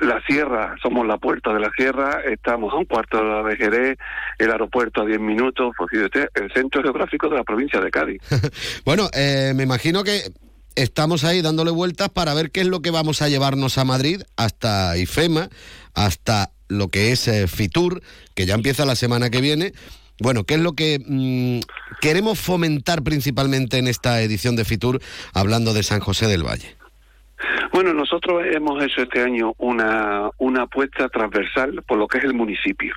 [0.00, 3.96] la sierra, somos la puerta de la sierra, estamos a un cuarto de hora de
[4.38, 8.22] el aeropuerto a 10 minutos, pues el centro geográfico de la provincia de Cádiz.
[8.84, 10.22] Bueno, eh, me imagino que
[10.74, 14.22] estamos ahí dándole vueltas para ver qué es lo que vamos a llevarnos a Madrid,
[14.36, 15.48] hasta IFEMA,
[15.94, 18.02] hasta lo que es eh, Fitur,
[18.34, 19.74] que ya empieza la semana que viene.
[20.18, 21.60] Bueno, ¿qué es lo que mm,
[22.00, 25.02] queremos fomentar principalmente en esta edición de Fitur,
[25.34, 26.79] hablando de San José del Valle?
[27.72, 32.34] Bueno, nosotros hemos hecho este año una, una apuesta transversal por lo que es el
[32.34, 32.94] municipio,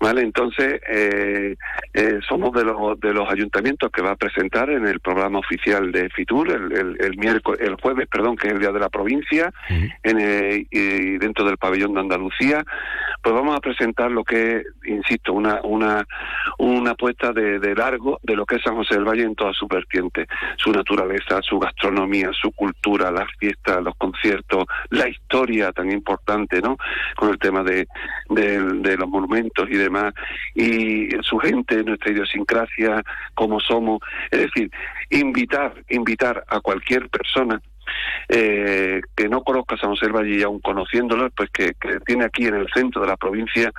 [0.00, 0.22] ¿vale?
[0.22, 1.56] Entonces, eh,
[1.94, 5.92] eh, somos de los, de los ayuntamientos que va a presentar en el programa oficial
[5.92, 8.88] de FITUR el, el, el miércoles, el jueves, perdón, que es el Día de la
[8.88, 12.64] Provincia, en, eh, y dentro del pabellón de Andalucía,
[13.22, 16.06] pues vamos a presentar lo que, insisto, una, una,
[16.58, 19.52] una apuesta de, de largo de lo que es San José del Valle en toda
[19.52, 20.26] su vertiente,
[20.56, 26.76] su naturaleza, su gastronomía, su cultura, las fiestas, los conciertos, la historia tan importante, ¿no?
[27.16, 27.86] Con el tema de,
[28.30, 30.14] de, los monumentos y demás,
[30.54, 33.02] y su gente, nuestra idiosincrasia,
[33.34, 34.00] cómo somos,
[34.30, 34.70] es decir,
[35.10, 37.60] invitar, invitar a cualquier persona
[38.28, 42.46] eh, que no conozca San José Valle y aún conociéndolo, pues que, que tiene aquí
[42.46, 43.72] en el centro de la provincia,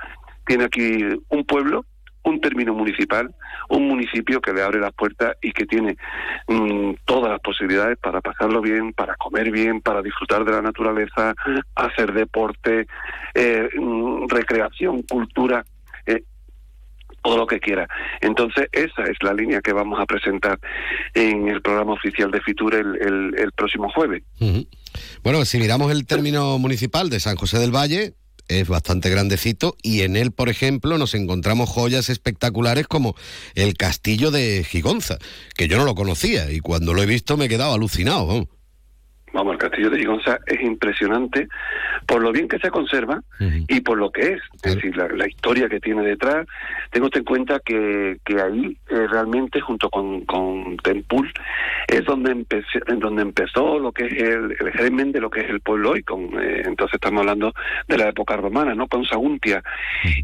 [0.46, 1.84] tiene aquí un pueblo,
[2.24, 3.34] un término municipal,
[3.70, 5.96] un municipio que le abre las puertas y que tiene
[6.48, 11.34] mm, todas las posibilidades para pasarlo bien, para comer bien, para disfrutar de la naturaleza,
[11.74, 12.86] hacer deporte,
[13.34, 15.64] eh, mm, recreación, cultura.
[16.06, 16.22] eh,
[17.22, 17.86] todo lo que quiera.
[18.20, 20.58] Entonces, esa es la línea que vamos a presentar
[21.14, 24.22] en el programa oficial de Fitur el, el- el próximo jueves.
[25.24, 28.14] Bueno, si miramos el término municipal de San José del Valle,
[28.48, 33.14] es bastante grandecito y en él, por ejemplo, nos encontramos joyas espectaculares como
[33.54, 35.18] el castillo de Gigonza,
[35.56, 38.48] que yo no lo conocía y cuando lo he visto me he quedado alucinado.
[39.32, 41.48] Vamos, el castillo de Gigonza es impresionante
[42.06, 43.20] por lo bien que se conserva
[43.68, 46.46] y por lo que es, es decir, la, la historia que tiene detrás.
[46.90, 51.30] Tengo en cuenta que, que ahí eh, realmente, junto con, con Tempul,
[51.86, 55.40] es donde empecé, en donde empezó lo que es el, el germen de lo que
[55.40, 56.02] es el pueblo hoy.
[56.02, 57.52] Con, eh, entonces estamos hablando
[57.86, 58.88] de la época romana, ¿no?
[58.88, 59.62] Con Saguntia.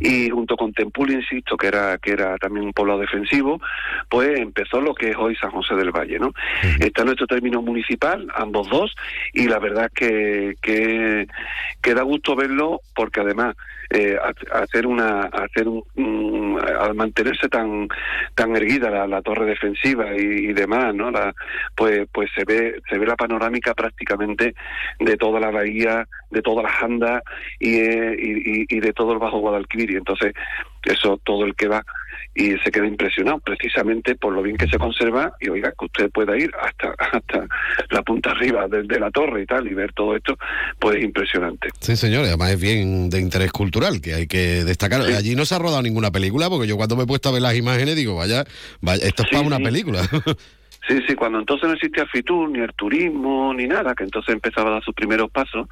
[0.01, 3.61] Y junto con Tempul, insisto, que era, que era también un pueblo defensivo,
[4.09, 6.33] pues empezó lo que es hoy San José del Valle, ¿no?
[6.81, 8.94] Está nuestro término municipal, ambos dos,
[9.33, 11.27] y la verdad que, que,
[11.95, 13.57] da gusto verlo porque además
[13.91, 17.89] eh, ha- hacer una hacer un, al mantenerse tan
[18.35, 21.35] tan erguida la, la torre defensiva y, demás no la,
[21.77, 24.55] pues pues se ve se ve la panorámica prácticamente
[25.01, 27.23] de toda la bahía de todas las andas
[27.61, 29.91] y, eh, y- y de todo el bajo Guadalquivir.
[29.93, 30.33] Y entonces
[30.83, 31.83] eso todo el que va
[32.35, 36.11] y se queda impresionado precisamente por lo bien que se conserva y oiga que usted
[36.11, 37.47] pueda ir hasta hasta
[37.91, 40.37] la punta arriba de, de la torre y tal y ver todo esto
[40.79, 45.03] pues es impresionante Sí, señor, además es bien de interés cultural, que hay que destacar.
[45.03, 47.43] Allí no se ha rodado ninguna película, porque yo cuando me he puesto a ver
[47.43, 48.45] las imágenes digo, vaya,
[48.81, 50.03] vaya esto es para una película.
[50.87, 54.69] Sí, sí, cuando entonces no existía Fitur, ni el turismo, ni nada, que entonces empezaba
[54.69, 55.67] a dar sus primeros pasos,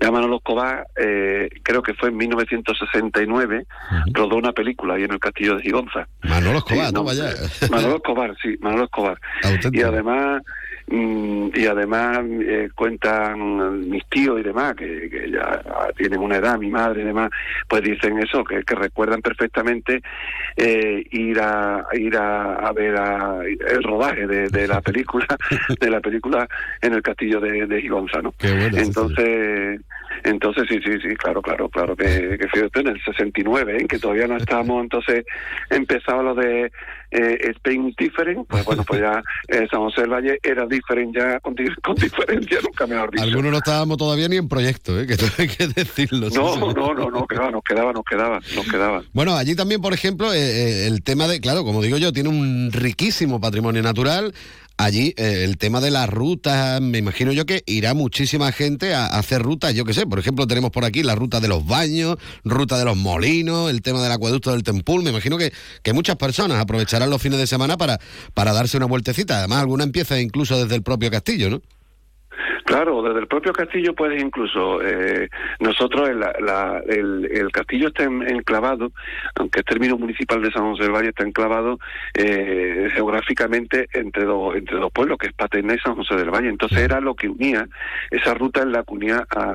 [0.00, 3.66] ya Manolo Escobar, eh, creo que fue en 1969,
[4.12, 6.06] rodó una película ahí en el castillo de Gigonza.
[6.22, 7.04] Manolo Escobar, Sí, ¿no?
[7.04, 7.30] Vaya.
[7.70, 9.18] Manolo Escobar, sí, Manolo Escobar.
[9.72, 10.42] Y además,
[10.92, 15.62] y además eh, cuentan mis tíos y demás, que, que ya
[15.96, 17.30] tienen una edad, mi madre y demás,
[17.68, 20.02] pues dicen eso, que, que recuerdan perfectamente
[20.56, 25.26] eh, ir a ir a, a ver a- el rodaje de, de la película,
[25.80, 26.48] de la película
[26.82, 28.34] en el castillo de, de Gigonza, ¿no?
[28.78, 29.80] entonces,
[30.24, 33.86] entonces sí, sí, sí, claro, claro, claro que, que fíjate en el 69, ¿eh?
[33.86, 35.24] que todavía no estábamos, entonces
[35.70, 36.72] empezaba lo de
[37.10, 41.40] eh, Spain Different, pues bueno, pues ya eh, San José del Valle era different ya
[41.40, 43.24] con, con diferencia, nunca mejor dicho.
[43.24, 45.06] Algunos no estábamos todavía ni en proyecto, ¿eh?
[45.06, 46.28] que esto hay que decirlo.
[46.30, 46.60] No, sí.
[46.60, 49.02] no, no, no, quedaba, nos quedaba, nos quedaba, nos quedaba.
[49.12, 52.28] Bueno, allí también, por ejemplo, eh, eh, el tema de, claro, como digo yo, tiene
[52.28, 54.34] un riquísimo patrimonio natural.
[54.84, 59.06] Allí eh, el tema de las rutas, me imagino yo que irá muchísima gente a,
[59.06, 61.66] a hacer rutas, yo qué sé, por ejemplo tenemos por aquí la ruta de los
[61.66, 65.52] baños, ruta de los molinos, el tema del acueducto del Tempul, me imagino que,
[65.82, 67.98] que muchas personas aprovecharán los fines de semana para,
[68.34, 71.62] para darse una vueltecita, además alguna empieza incluso desde el propio castillo, ¿no?
[72.70, 78.04] Claro, desde el propio castillo puedes incluso, eh, nosotros el, la- el, el castillo está
[78.04, 78.92] en- enclavado,
[79.34, 81.80] aunque es término municipal de San José del Valle, está enclavado
[82.14, 86.48] eh, geográficamente entre dos, entre dos pueblos, que es Paterna y San José del Valle.
[86.48, 87.66] Entonces era lo que unía,
[88.12, 89.54] esa ruta es la que unía a,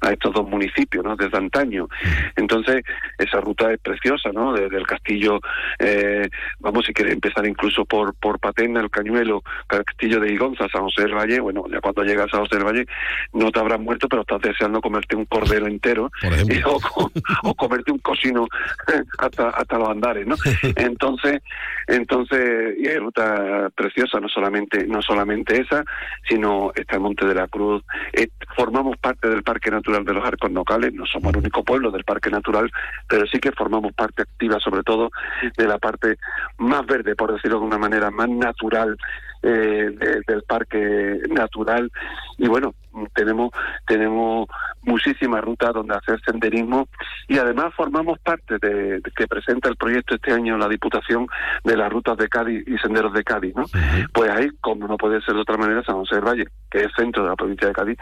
[0.00, 1.14] a estos dos municipios, ¿no?
[1.14, 1.86] Desde antaño.
[2.34, 2.82] Entonces,
[3.16, 4.52] esa ruta es preciosa, ¿no?
[4.54, 5.38] Desde el castillo,
[5.78, 6.28] eh,
[6.58, 11.02] vamos, si quieres empezar incluso por, por Paterna, el Cañuelo, Castillo de Igonza, San José
[11.02, 12.86] del Valle, bueno, ya cuando llegas a José del Valle
[13.32, 16.10] no te habrás muerto, pero estás deseando comerte un cordero entero
[16.48, 17.10] y- o, co-
[17.44, 18.46] o comerte un cocino
[19.18, 20.36] hasta, hasta los andares, ¿no?
[20.76, 21.42] Entonces,
[21.86, 25.84] entonces, y hay ruta preciosa, no solamente, no solamente esa,
[26.28, 27.82] sino está el Monte de la Cruz.
[28.12, 31.90] Eh, formamos parte del Parque Natural de los Arcos Nocales, no somos el único pueblo
[31.90, 32.70] del Parque Natural,
[33.08, 35.10] pero sí que formamos parte activa, sobre todo,
[35.56, 36.16] de la parte
[36.58, 38.96] más verde, por decirlo de una manera, más natural
[39.44, 41.90] eh, de- del parque natural.
[42.38, 42.74] Y bueno
[43.12, 43.50] tenemos
[43.86, 44.46] tenemos
[44.82, 46.86] muchísimas rutas donde hacer senderismo
[47.26, 51.26] y además formamos parte de, de que presenta el proyecto este año la Diputación
[51.64, 53.64] de las rutas de Cádiz y senderos de Cádiz ¿no?
[54.12, 56.92] pues ahí como no puede ser de otra manera San José del Valle que es
[56.96, 57.98] centro de la provincia de Cádiz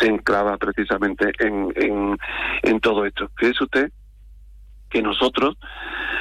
[0.00, 2.18] se enclava precisamente en, en,
[2.62, 3.30] en todo esto.
[3.36, 3.92] Fíjese usted
[4.92, 5.56] que nosotros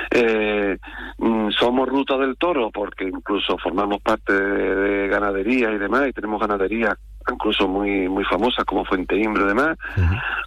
[0.09, 0.77] eh,
[1.17, 6.13] mm, somos ruta del toro porque incluso formamos parte de, de ganadería y demás y
[6.13, 6.97] tenemos ganadería
[7.31, 9.77] incluso muy muy famosa como Fuente Imbro y demás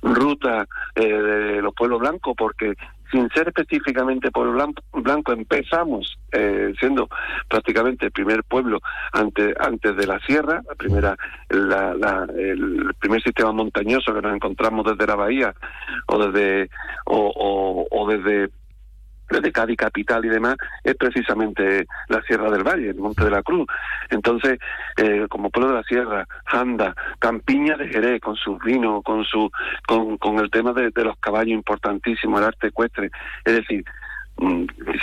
[0.03, 2.75] ruta eh, de los pueblos blancos porque
[3.15, 7.09] sin ser específicamente pueblo blanco, empezamos eh, siendo
[7.49, 8.81] prácticamente el primer pueblo
[9.13, 11.17] antes antes de la sierra la primera
[11.49, 15.55] la- la- el primer sistema montañoso que nos encontramos desde la bahía
[16.09, 16.71] o desde
[17.07, 18.51] o desde
[19.31, 23.43] desde Cádiz capital y demás es precisamente la Sierra del Valle, el Monte de la
[23.43, 23.67] Cruz.
[24.11, 24.59] Entonces,
[24.97, 29.51] eh, como pueblo de la Sierra, Janda, Campiña de Jerez con sus vinos, con su
[29.87, 33.11] con, con el tema de, de los caballos importantísimo, el arte ecuestre,
[33.45, 33.85] es decir,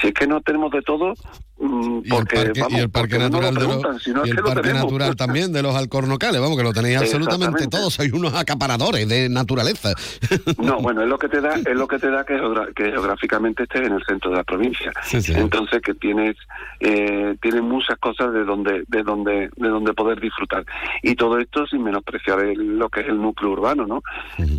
[0.02, 1.14] si es que no tenemos de todo,
[1.60, 3.76] mm, Y el porque parque, vamos, y el parque porque no natural lo de los,
[3.78, 4.84] preguntan, sino y es el que lo parque tenemos.
[4.92, 9.30] natural también de los alcornocales, vamos, que lo tenéis absolutamente todos, sois unos acaparadores de
[9.30, 9.94] naturaleza.
[10.58, 12.38] No, bueno, es lo que te da, es lo que te da que,
[12.76, 14.92] geográficamente estés en el centro de la provincia.
[15.36, 16.36] Entonces que tienes,
[16.80, 20.64] eh, tienes muchas cosas de donde, de donde, de donde poder disfrutar.
[21.04, 24.02] Y todo esto sin menospreciar el- lo que es el núcleo urbano, ¿no?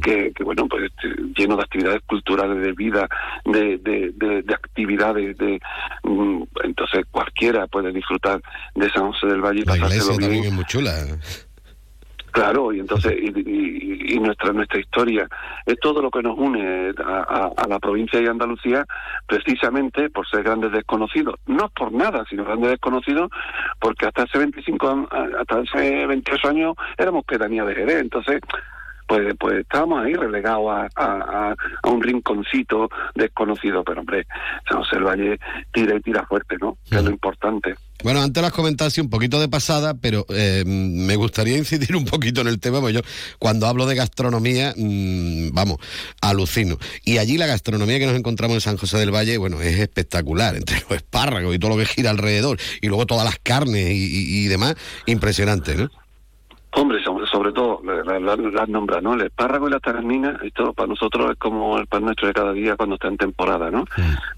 [0.02, 0.90] que, que, bueno, pues
[1.36, 3.08] lleno de actividades culturales, de vida,
[3.44, 5.60] de, de, de- de actividades, de
[6.04, 8.40] mm, entonces cualquiera puede disfrutar
[8.74, 10.20] de San José del Valle y La iglesia bien.
[10.20, 10.92] también es muy chula.
[12.32, 15.26] Claro, y entonces y, y- y nuestra nuestra historia
[15.66, 18.84] es todo lo que nos une a, a- a la provincia de Andalucía,
[19.26, 23.30] precisamente por ser grandes desconocidos, no por nada, sino grandes desconocidos,
[23.80, 25.08] porque hasta hace 25 an-
[25.38, 28.40] hasta hace 28 años éramos pedanía de Jerez, entonces
[29.12, 31.52] pues pues estábamos ahí relegados a, a-
[31.84, 34.26] a- un rinconcito desconocido, pero hombre,
[34.66, 35.38] San José del Valle
[35.70, 36.78] tira y tira fuerte, ¿no?
[36.88, 37.74] Que es lo importante.
[38.02, 42.40] Bueno, antes comentado así un poquito de pasada, pero eh, me gustaría incidir un poquito
[42.40, 43.00] en el tema, porque yo
[43.38, 45.76] cuando hablo de gastronomía, mm, vamos,
[46.22, 46.78] alucino.
[47.04, 50.56] Y allí la gastronomía que nos encontramos en San José del Valle, bueno, es espectacular,
[50.56, 53.92] entre los espárragos y todo lo que gira alrededor, y luego todas las carnes y,
[54.06, 54.74] y- y demás,
[55.06, 55.90] impresionante, ¿no?
[56.74, 59.14] Hombre, sobre, todo, las la, las nombra, ¿no?
[59.14, 62.52] El espárrago y la taranina, esto para nosotros es como el pan nuestro de cada
[62.52, 63.84] día cuando está en temporada, ¿no?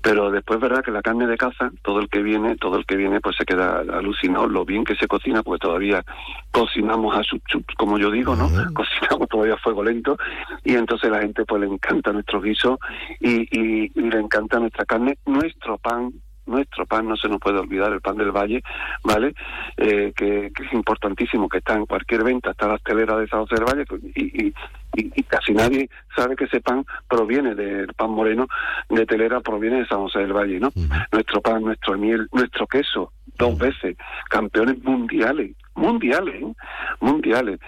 [0.00, 2.96] Pero después, verdad que la carne de caza, todo el que viene, todo el que
[2.96, 6.04] viene, pues se queda alucinado lo bien que se cocina, porque todavía
[6.52, 8.48] cocinamos a chup chup, como yo digo, ¿no?
[8.72, 10.16] Cocinamos todavía a fuego lento,
[10.62, 12.78] y entonces la gente pues le encanta nuestro guiso
[13.18, 16.12] y, y, y le encanta nuestra carne, nuestro pan,
[16.46, 18.62] nuestro pan, no se nos puede olvidar, el pan del valle,
[19.02, 19.34] ¿vale?
[19.76, 23.40] Eh, que, que es importantísimo, que está en cualquier venta, está la telera de San
[23.46, 23.84] José del Valle,
[24.14, 24.54] y, y,
[24.96, 28.46] y- y casi nadie sabe que ese pan proviene del pan moreno
[28.88, 30.70] de telera, proviene de San José del Valle, ¿no?
[31.10, 33.96] Nuestro pan, nuestro miel, nuestro queso, dos veces,
[34.30, 36.52] campeones mundiales, mundiales, ¿eh?
[37.00, 37.58] mundiales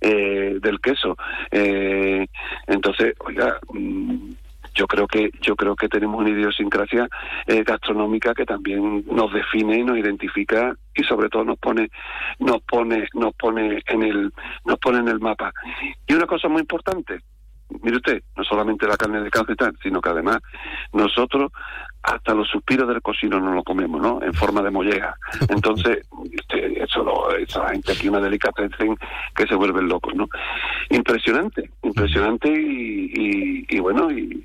[0.00, 1.16] eh, del queso.
[1.52, 2.26] Eh,
[2.66, 4.30] entonces, oiga, mm,
[4.74, 7.08] yo creo que yo creo que tenemos una idiosincrasia
[7.46, 11.90] eh, gastronómica que también nos define y nos identifica y sobre todo nos pone
[12.38, 14.32] nos pone nos pone en el
[14.64, 15.52] nos pone en el mapa.
[16.06, 17.20] Y una cosa muy importante
[17.82, 20.38] mire usted, no solamente la carne de cáncer y tal, sino que además
[20.92, 21.52] nosotros
[22.02, 24.20] hasta los suspiros del cocino no lo comemos, ¿no?
[24.22, 25.14] En forma de molleja.
[25.48, 28.96] Entonces, este, eso lo, esa gente aquí una delicatessen
[29.34, 30.28] que se vuelven locos, ¿no?
[30.90, 34.44] Impresionante, impresionante y, y, y bueno, y,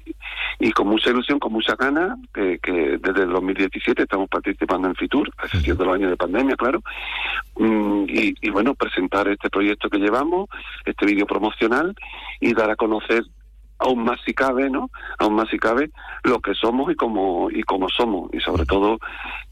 [0.60, 4.96] y con mucha ilusión, con mucha gana, que, que desde el 2017 estamos participando en
[4.96, 6.82] Fitur, a excepción de los años de pandemia, claro,
[7.60, 10.48] Mm, y, y bueno, presentar este proyecto que llevamos,
[10.86, 11.96] este vídeo promocional
[12.40, 13.17] y dar a conocer
[13.80, 14.90] aún más si cabe, ¿no?
[15.20, 15.92] Aún más si cabe
[16.24, 19.00] lo que somos y como y como somos y sobre todo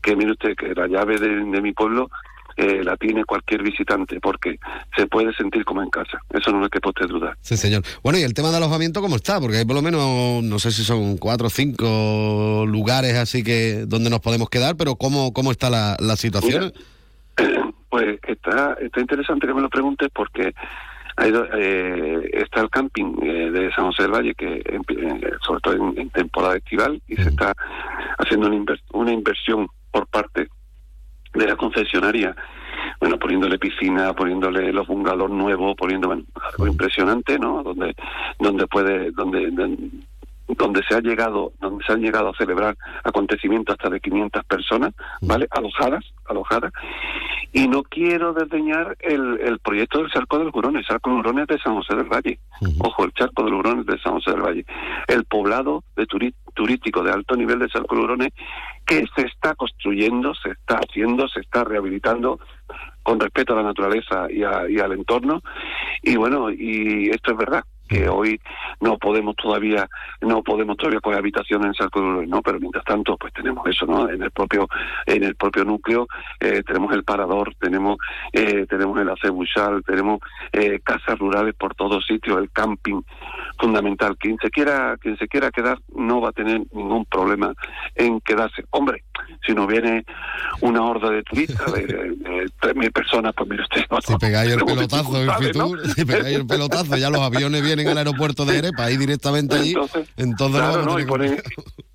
[0.02, 2.10] que mire usted que la llave de, de mi pueblo
[2.58, 4.60] eh, la tiene cualquier visitante porque
[4.96, 6.22] se puede sentir como en casa.
[6.30, 7.36] Eso no es que usted dudar.
[7.42, 7.84] Sí, señor.
[8.02, 9.42] Bueno, ¿y el tema de alojamiento cómo está?
[9.42, 13.86] Porque hay por lo menos, no sé si son cuatro o cinco lugares así que
[13.86, 16.74] donde nos podemos quedar, pero ¿cómo, cómo está la, la situación?
[17.88, 20.54] Pues está está interesante que me lo preguntes porque
[21.18, 25.62] ido, eh, está el camping eh, de San José del Valle, que empi- eh, sobre
[25.62, 27.54] todo en, en temporada estival, y se está
[28.18, 30.48] haciendo una, una inversión por parte
[31.34, 32.36] de la concesionaria,
[33.00, 37.64] bueno, poniéndole piscina, poniéndole los bungalows nuevos, poniendo bueno, algo impresionante, ¿no?
[37.64, 37.96] Donde,
[38.40, 39.90] donde puede, donde, donde
[40.48, 44.94] donde se ha llegado, donde se han llegado a celebrar acontecimientos hasta de 500 personas,
[45.22, 45.48] ¿vale?
[45.52, 46.72] Alojadas, alojadas.
[47.52, 51.40] Y no quiero desdeñar el, el proyecto del Charco del Hurón, el Charco del Hurón
[51.40, 52.38] es de San José del Valle.
[52.80, 54.66] Ojo, el Charco del Hurón es de San José del Valle.
[55.08, 58.30] El poblado de turi- turístico de alto nivel de Charco del Hurón
[58.86, 62.40] que se está construyendo, se está haciendo, se está rehabilitando
[63.04, 65.42] con respeto a la naturaleza y, a- y al entorno.
[66.04, 68.40] Y bueno, y esto es verdad que hoy
[68.80, 69.88] no podemos todavía
[70.22, 74.10] no podemos todavía coger habitaciones en Uruguay, no pero mientras tanto pues tenemos eso no
[74.10, 74.68] en el propio
[75.06, 76.08] en el propio núcleo
[76.40, 77.98] eh, tenemos el parador tenemos
[78.34, 80.20] eh, tenemos el acebuchal tenemos
[80.52, 83.02] eh, casas rurales por todos sitios el camping
[83.60, 84.18] fundamental.
[84.18, 87.54] Quien se quiera quien se quiera quedar no va a tener ningún problema
[87.96, 88.64] en quedarse.
[88.72, 89.04] Hombre
[89.46, 90.06] si no viene
[90.62, 95.22] una horda de turistas de, de 3.000 personas pues mire usted Si pegáis el pelotazo
[95.22, 95.72] en ¿no?
[95.96, 99.74] Si pegáis el pelotazo, ya los aviones vienen al aeropuerto de Erepa, ahí directamente allí,
[100.18, 101.00] Entonces, claro, ¿no?
[101.00, 101.42] Y ponen,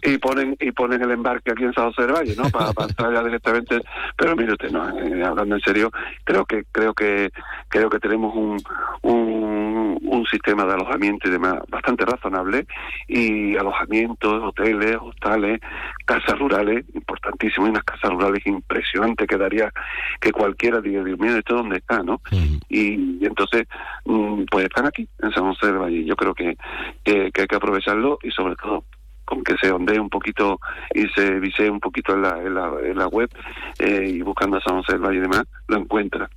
[0.03, 2.49] y ponen y ponen el embarque aquí en San José del Valle, ¿no?
[2.51, 3.81] Para, para entrar ya directamente.
[4.16, 5.91] Pero mire usted, no, eh, hablando en serio,
[6.24, 7.31] creo que creo que
[7.68, 8.62] creo que tenemos un,
[9.03, 12.66] un un sistema de alojamiento y demás bastante razonable
[13.07, 15.61] y alojamientos, hoteles, hostales,
[16.05, 19.72] casas rurales, importantísimo, y unas casas rurales impresionantes que daría
[20.20, 22.20] que cualquiera diga, Dios mío, ¿esto dónde está, no?
[22.68, 23.66] y, y entonces
[24.05, 26.57] mm, pues están aquí en San José del Valle yo creo que,
[27.05, 28.85] que, que hay que aprovecharlo y sobre todo
[29.31, 30.59] con que se ondee un poquito
[30.93, 33.31] y se visee un poquito en la, en la, en la web
[33.79, 36.29] eh, y buscando a San José del Valle y demás, lo encuentra.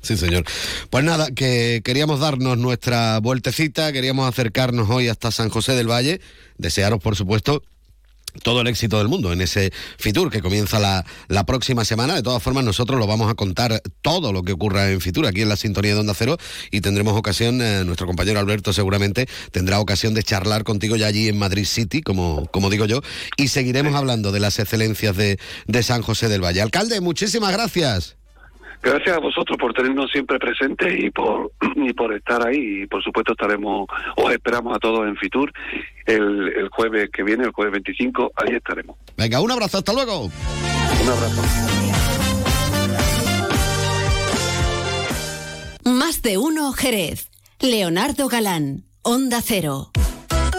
[0.00, 0.44] Sí, señor.
[0.90, 6.20] Pues nada, que queríamos darnos nuestra vueltecita, queríamos acercarnos hoy hasta San José del Valle,
[6.58, 7.62] desearos, por supuesto,
[8.42, 12.14] todo el éxito del mundo en ese Fitur que comienza la, la próxima semana.
[12.14, 15.42] De todas formas, nosotros lo vamos a contar todo lo que ocurra en Fitur aquí
[15.42, 16.36] en la sintonía de Onda Cero
[16.70, 21.28] y tendremos ocasión, eh, nuestro compañero Alberto seguramente tendrá ocasión de charlar contigo ya allí
[21.28, 23.00] en Madrid City, como, como digo yo,
[23.36, 26.62] y seguiremos hablando de las excelencias de, de San José del Valle.
[26.62, 28.15] Alcalde, muchísimas gracias.
[28.82, 32.82] Gracias a vosotros por tenernos siempre presentes y por y por estar ahí.
[32.82, 35.52] Y por supuesto estaremos, os esperamos a todos en Fitur
[36.06, 38.96] el, el jueves que viene, el jueves 25, ahí estaremos.
[39.16, 40.24] Venga, un abrazo, hasta luego.
[40.24, 41.42] Un abrazo.
[45.84, 47.30] Más de uno Jerez.
[47.60, 49.90] Leonardo Galán, Onda Cero.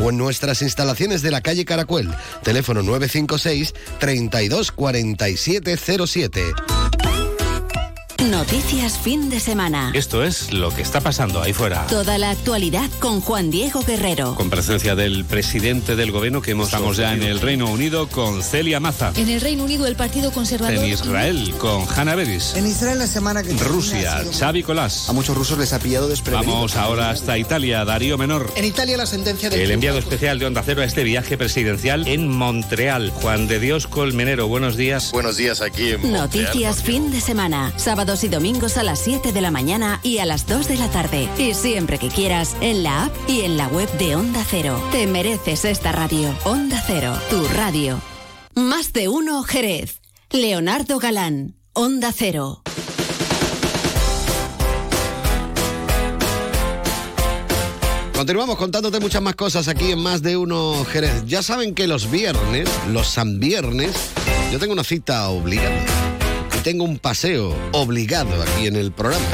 [0.00, 2.10] o en nuestras instalaciones de la calle Caracuel.
[2.42, 6.42] Teléfono 956 32 47 07.
[8.24, 9.92] Noticias fin de semana.
[9.94, 11.86] Esto es lo que está pasando ahí fuera.
[11.86, 14.34] Toda la actualidad con Juan Diego Guerrero.
[14.34, 18.42] Con presencia del presidente del gobierno que hemos Estamos ya en el Reino Unido con
[18.42, 19.12] Celia Maza.
[19.14, 20.74] En el Reino Unido, el Partido Conservador.
[20.74, 22.54] En Israel con Hanna Beris.
[22.56, 25.08] En Israel la semana que Rusia, Xavi Colás.
[25.08, 26.52] A muchos rusos les ha pillado desprevenidos.
[26.52, 28.52] Vamos ahora hasta Italia, Darío Menor.
[28.56, 32.08] En Italia la sentencia del El enviado especial de Onda Cero a este viaje presidencial
[32.08, 33.10] en Montreal.
[33.10, 35.12] Juan de Dios Colmenero, buenos días.
[35.12, 37.72] Buenos días aquí en Noticias fin de semana.
[37.76, 40.90] Sábados y domingos a las 7 de la mañana y a las 2 de la
[40.90, 41.28] tarde.
[41.36, 44.82] Y siempre que quieras, en la app y en la web de Onda Cero.
[44.92, 46.34] Te mereces esta radio.
[46.44, 48.00] Onda Cero, tu radio.
[48.54, 50.00] Más de uno, Jerez.
[50.30, 52.62] Leonardo Galán, Onda Cero.
[58.14, 61.24] Continuamos contándote muchas más cosas aquí en Más de Uno Jerez.
[61.26, 63.94] Ya saben que los viernes, los San Viernes,
[64.50, 65.97] yo tengo una cita obligada.
[66.68, 69.24] Tengo un paseo obligado aquí en el programa.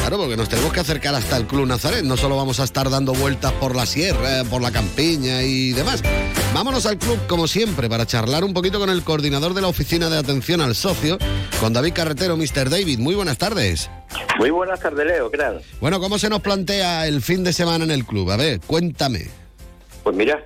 [0.00, 2.04] Claro, porque nos tenemos que acercar hasta el Club Nazaret.
[2.04, 6.02] No solo vamos a estar dando vueltas por la sierra, por la campiña y demás.
[6.52, 10.10] Vámonos al club, como siempre, para charlar un poquito con el coordinador de la Oficina
[10.10, 11.16] de Atención al Socio,
[11.58, 12.68] con David Carretero, Mr.
[12.68, 12.98] David.
[12.98, 13.90] Muy buenas tardes.
[14.38, 15.62] Muy buenas tardes, Leo, ¿qué tal?
[15.80, 18.30] Bueno, ¿cómo se nos plantea el fin de semana en el club?
[18.30, 19.28] A ver, cuéntame.
[20.02, 20.44] Pues mira,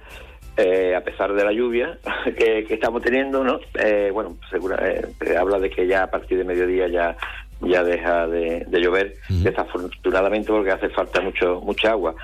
[0.58, 3.60] eh, a pesar de la lluvia que, que estamos teniendo, ¿no?
[3.74, 7.16] Eh, bueno, segura, eh, se habla de que ya a partir de mediodía ya
[7.60, 12.14] ya deja de, de llover, desafortunadamente porque hace falta mucho mucha agua.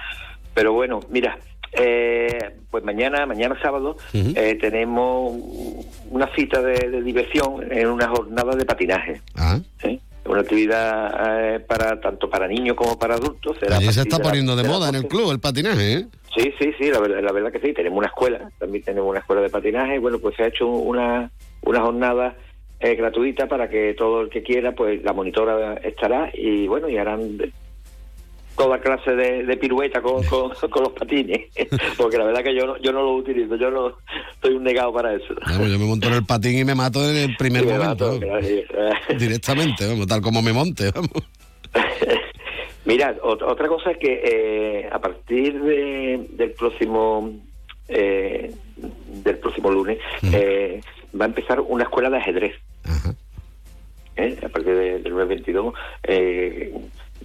[0.55, 1.37] Pero bueno, mira,
[1.73, 5.33] eh, pues mañana, mañana sábado, eh, tenemos
[6.11, 9.21] una cita de, de diversión en una jornada de patinaje.
[9.37, 9.59] Ah.
[9.83, 10.01] ¿sí?
[10.27, 13.57] Una actividad eh, para tanto para niños como para adultos.
[13.61, 15.93] Será a Allí se está de la- poniendo de moda en el club el patinaje,
[15.93, 16.07] ¿eh?
[16.37, 17.73] Sí, sí, sí, la verdad, la verdad que sí.
[17.75, 19.99] Tenemos una escuela, también tenemos una escuela de patinaje.
[19.99, 21.31] Bueno, pues se ha hecho una,
[21.63, 22.37] una jornada
[22.81, 26.97] eh, gratuita para que todo el que quiera, pues la monitora estará y bueno, y
[26.97, 27.39] harán
[28.57, 31.43] toda clase de, de pirueta con, con, con los patines.
[31.97, 33.97] Porque la verdad que yo no, yo no lo utilizo, yo no
[34.43, 35.35] soy un negado para eso.
[35.47, 37.85] Vamos, yo me monto en el patín y me mato en el primer momento.
[38.13, 38.65] mato, claro, sí.
[39.19, 41.11] Directamente, vamos, tal como me monte, vamos.
[42.85, 47.33] Mira, ot- otra cosa es que eh, a partir de- del próximo
[47.89, 48.53] eh,
[49.25, 49.99] del próximo lunes
[50.33, 50.81] eh,
[51.19, 52.55] va a empezar una escuela de ajedrez.
[54.17, 54.37] ¿Eh?
[54.45, 55.75] A partir de- del lunes 22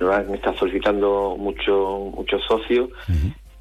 [0.01, 2.89] han estado solicitando muchos muchos socios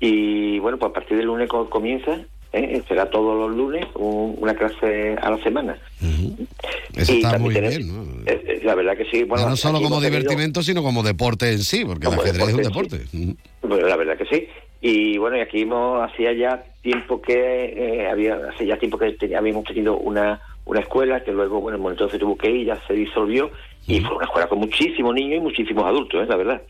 [0.00, 2.18] y bueno, pues a partir del lunes co- comienza.
[2.52, 2.82] ¿eh?
[2.88, 5.76] Será todos los lunes un- una clase a la semana.
[6.96, 8.02] Eso Y está muy bien, ¿no?
[8.26, 9.24] eh, eh, la verdad que sí.
[9.24, 12.48] Bueno, Ya no solo como tenido- divertimento, sino como deporte en sí, porque el ajedrez
[12.48, 13.16] es un deporte deporte.
[13.18, 14.48] en Bueno, la verdad que sí.
[14.80, 19.10] Y bueno, y aquí hemos, hacía ya tiempo que eh, había, hace ya tiempo que
[19.12, 22.48] te- habíamos tenido una, una escuela que luego, bueno, en el momento se tuvo que
[22.50, 23.50] ir, ya se disolvió
[23.88, 26.26] y fue una escuela con muchísimos niños y muchísimos adultos, ¿eh?
[26.28, 26.62] la verdad.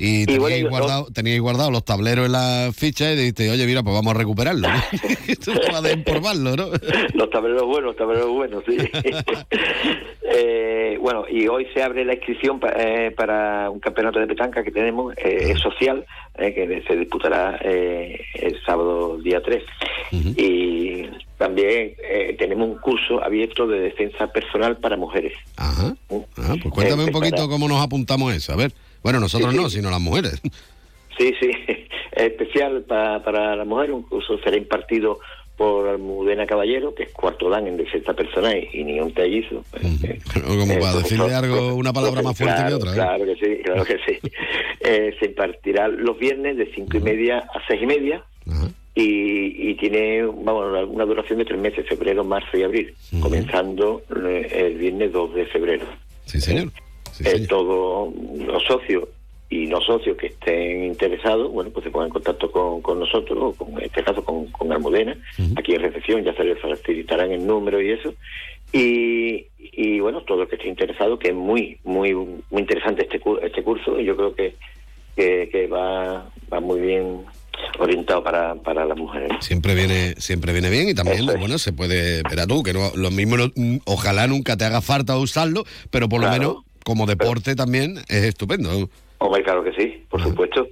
[0.00, 3.66] Y, Y teníais, bueno, guardado, teníais guardado los tableros en la ficha y dijiste, oye,
[3.66, 4.68] mira, pues vamos a recuperarlo.
[4.68, 4.74] ¿no?
[5.26, 6.66] Esto va de empolvarlo, ¿no?
[7.14, 8.76] Los tableros buenos, los tableros buenos, sí.
[10.30, 14.62] Eh, bueno, y hoy se abre la inscripción pa- eh, para un campeonato de petanca
[14.62, 16.04] que tenemos, eh, es social,
[16.36, 19.62] eh, que se disputará eh, el sábado día 3.
[20.36, 21.06] Y
[21.38, 25.32] también eh, tenemos un curso abierto de defensa personal para mujeres.
[25.56, 25.94] Ajá.
[26.10, 28.52] Ah, pues cuéntame un Eh, poquito para- cómo nos apuntamos a eso.
[28.52, 28.72] A ver.
[29.02, 29.62] Bueno, nosotros Sí, sí.
[29.62, 30.40] no, sino las mujeres.
[31.16, 31.78] Sí, sí, es
[32.12, 33.92] especial pa- para la mujer.
[33.92, 35.20] Un curso será impartido
[35.56, 39.64] por Almudena Caballero, que es cuarto dan en defensa personal y ni un tellizo.
[40.44, 42.90] Como Eh, para decirle algo, una palabra más fuerte claro, que otra.
[42.92, 42.94] ¿eh?
[42.94, 44.18] Claro que sí, claro que sí.
[44.80, 48.24] Eh, se impartirá los viernes de cinco y media a seis y media
[49.00, 54.48] y, y tiene vamos, una- duración de tres meses, febrero, marzo y abril, comenzando eh,
[54.52, 55.86] el viernes 2 de febrero.
[56.24, 56.72] Sí, señor.
[57.24, 58.12] Eh, todos
[58.46, 59.08] los socios
[59.50, 63.38] y no socios que estén interesados, bueno, pues se pongan en contacto con, con nosotros,
[63.40, 65.16] o con, en este caso con, con Almudena,
[65.56, 68.12] aquí en recepción, ya se les facilitarán el número y eso.
[68.72, 73.20] Y, y bueno, todo el que esté interesado, que es muy, muy, muy interesante este,
[73.42, 74.54] este curso, y yo creo que,
[75.16, 77.22] que, que va, va muy bien
[77.78, 79.30] orientado para, para las mujeres.
[79.40, 83.10] Siempre viene, siempre viene bien y también, bueno, se puede, verá tú, que no, lo
[83.10, 87.54] mismo, no- mm, ojalá nunca te haga falta usarlo, pero por lo menos como deporte
[87.54, 88.88] también es estupendo.
[89.18, 90.68] Hombre, claro que sí, por supuesto.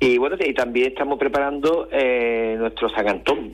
[0.00, 3.52] Y bueno, y también estamos preparando eh, nuestro Sagantón,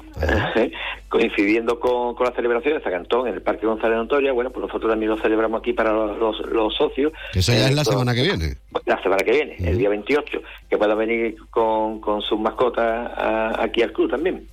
[1.08, 4.32] coincidiendo con, con la celebración de Sagantón en el Parque González de Ontoria.
[4.32, 7.12] Bueno, pues nosotros también lo celebramos aquí para los, los, los socios.
[7.34, 8.54] Eso ya Eh, es la con- semana que viene.
[8.86, 13.62] La semana que viene, el día 28, que puedan venir con, con sus mascotas a-
[13.62, 14.46] aquí al club también.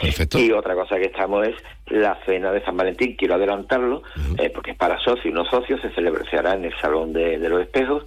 [0.00, 0.38] perfecto.
[0.38, 1.54] Y otra cosa que estamos es
[1.88, 4.02] la cena de San Valentín, quiero adelantarlo,
[4.38, 7.12] eh, porque es para socios y no socios, se, celebra, se hará en el Salón
[7.12, 8.04] de, de los Espejos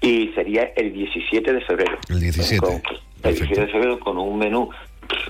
[0.00, 1.98] y sería el 17 de febrero.
[2.08, 2.58] El 17.
[2.64, 2.82] Con-
[3.24, 4.70] el 17 de febrero con un menú,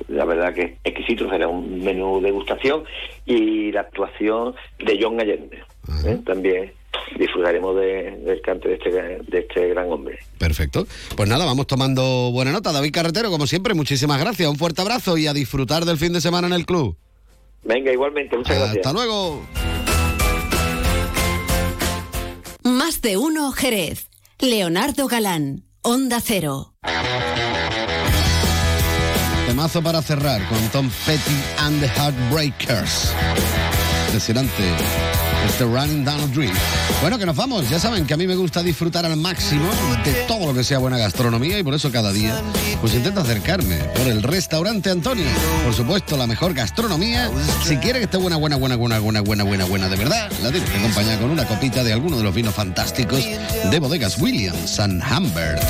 [0.08, 2.84] la verdad que exquisito, será un menú degustación
[3.24, 5.58] y la actuación de John Allende.
[6.04, 6.18] ¿eh?
[6.26, 6.72] También
[7.18, 10.18] disfrutaremos de- del cante de este, de este gran hombre.
[10.38, 10.86] Perfecto.
[11.16, 12.72] Pues nada, vamos tomando buena nota.
[12.72, 14.48] David Carretero, como siempre, muchísimas gracias.
[14.50, 16.96] Un fuerte abrazo y a disfrutar del fin de semana en el club.
[17.64, 18.86] Venga, igualmente, muchas gracias.
[18.86, 19.42] Hasta luego.
[22.64, 24.07] Más Más de uno Jerez.
[24.40, 26.74] Leonardo Galán, Onda Cero.
[29.46, 33.12] Temazo para cerrar con Tom Petty and the Heartbreakers.
[34.06, 35.07] Impresionante.
[35.46, 36.54] Este Running Down a Dream.
[37.00, 37.68] Bueno, que nos vamos.
[37.70, 39.68] Ya saben que a mí me gusta disfrutar al máximo
[40.04, 42.40] de todo lo que sea buena gastronomía y por eso cada día
[42.80, 45.26] pues intento acercarme por el restaurante Antonio.
[45.64, 47.30] Por supuesto, la mejor gastronomía.
[47.64, 50.50] Si quiere que esté buena, buena, buena, buena, buena, buena, buena, buena de verdad, la
[50.50, 53.24] tienes que acompañar con una copita de alguno de los vinos fantásticos
[53.70, 55.62] de bodegas Williams and Humbert.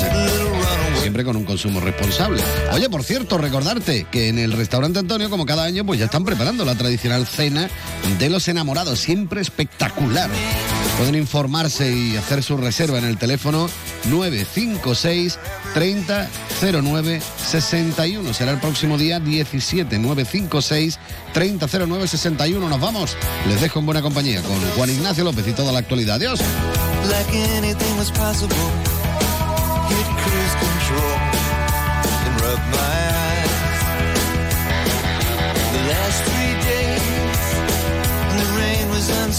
[1.01, 2.41] Siempre con un consumo responsable.
[2.71, 6.25] Oye, por cierto, recordarte que en el restaurante Antonio, como cada año, pues ya están
[6.25, 7.69] preparando la tradicional cena
[8.19, 10.29] de los enamorados, siempre espectacular.
[10.97, 13.69] Pueden informarse y hacer su reserva en el teléfono
[14.09, 15.39] 956
[15.73, 18.33] 3009 61.
[18.33, 20.99] Será el próximo día 17 956
[21.33, 22.69] 3009 61.
[22.69, 23.15] Nos vamos.
[23.47, 26.15] Les dejo en buena compañía con Juan Ignacio López y toda la actualidad.
[26.15, 26.41] Adiós.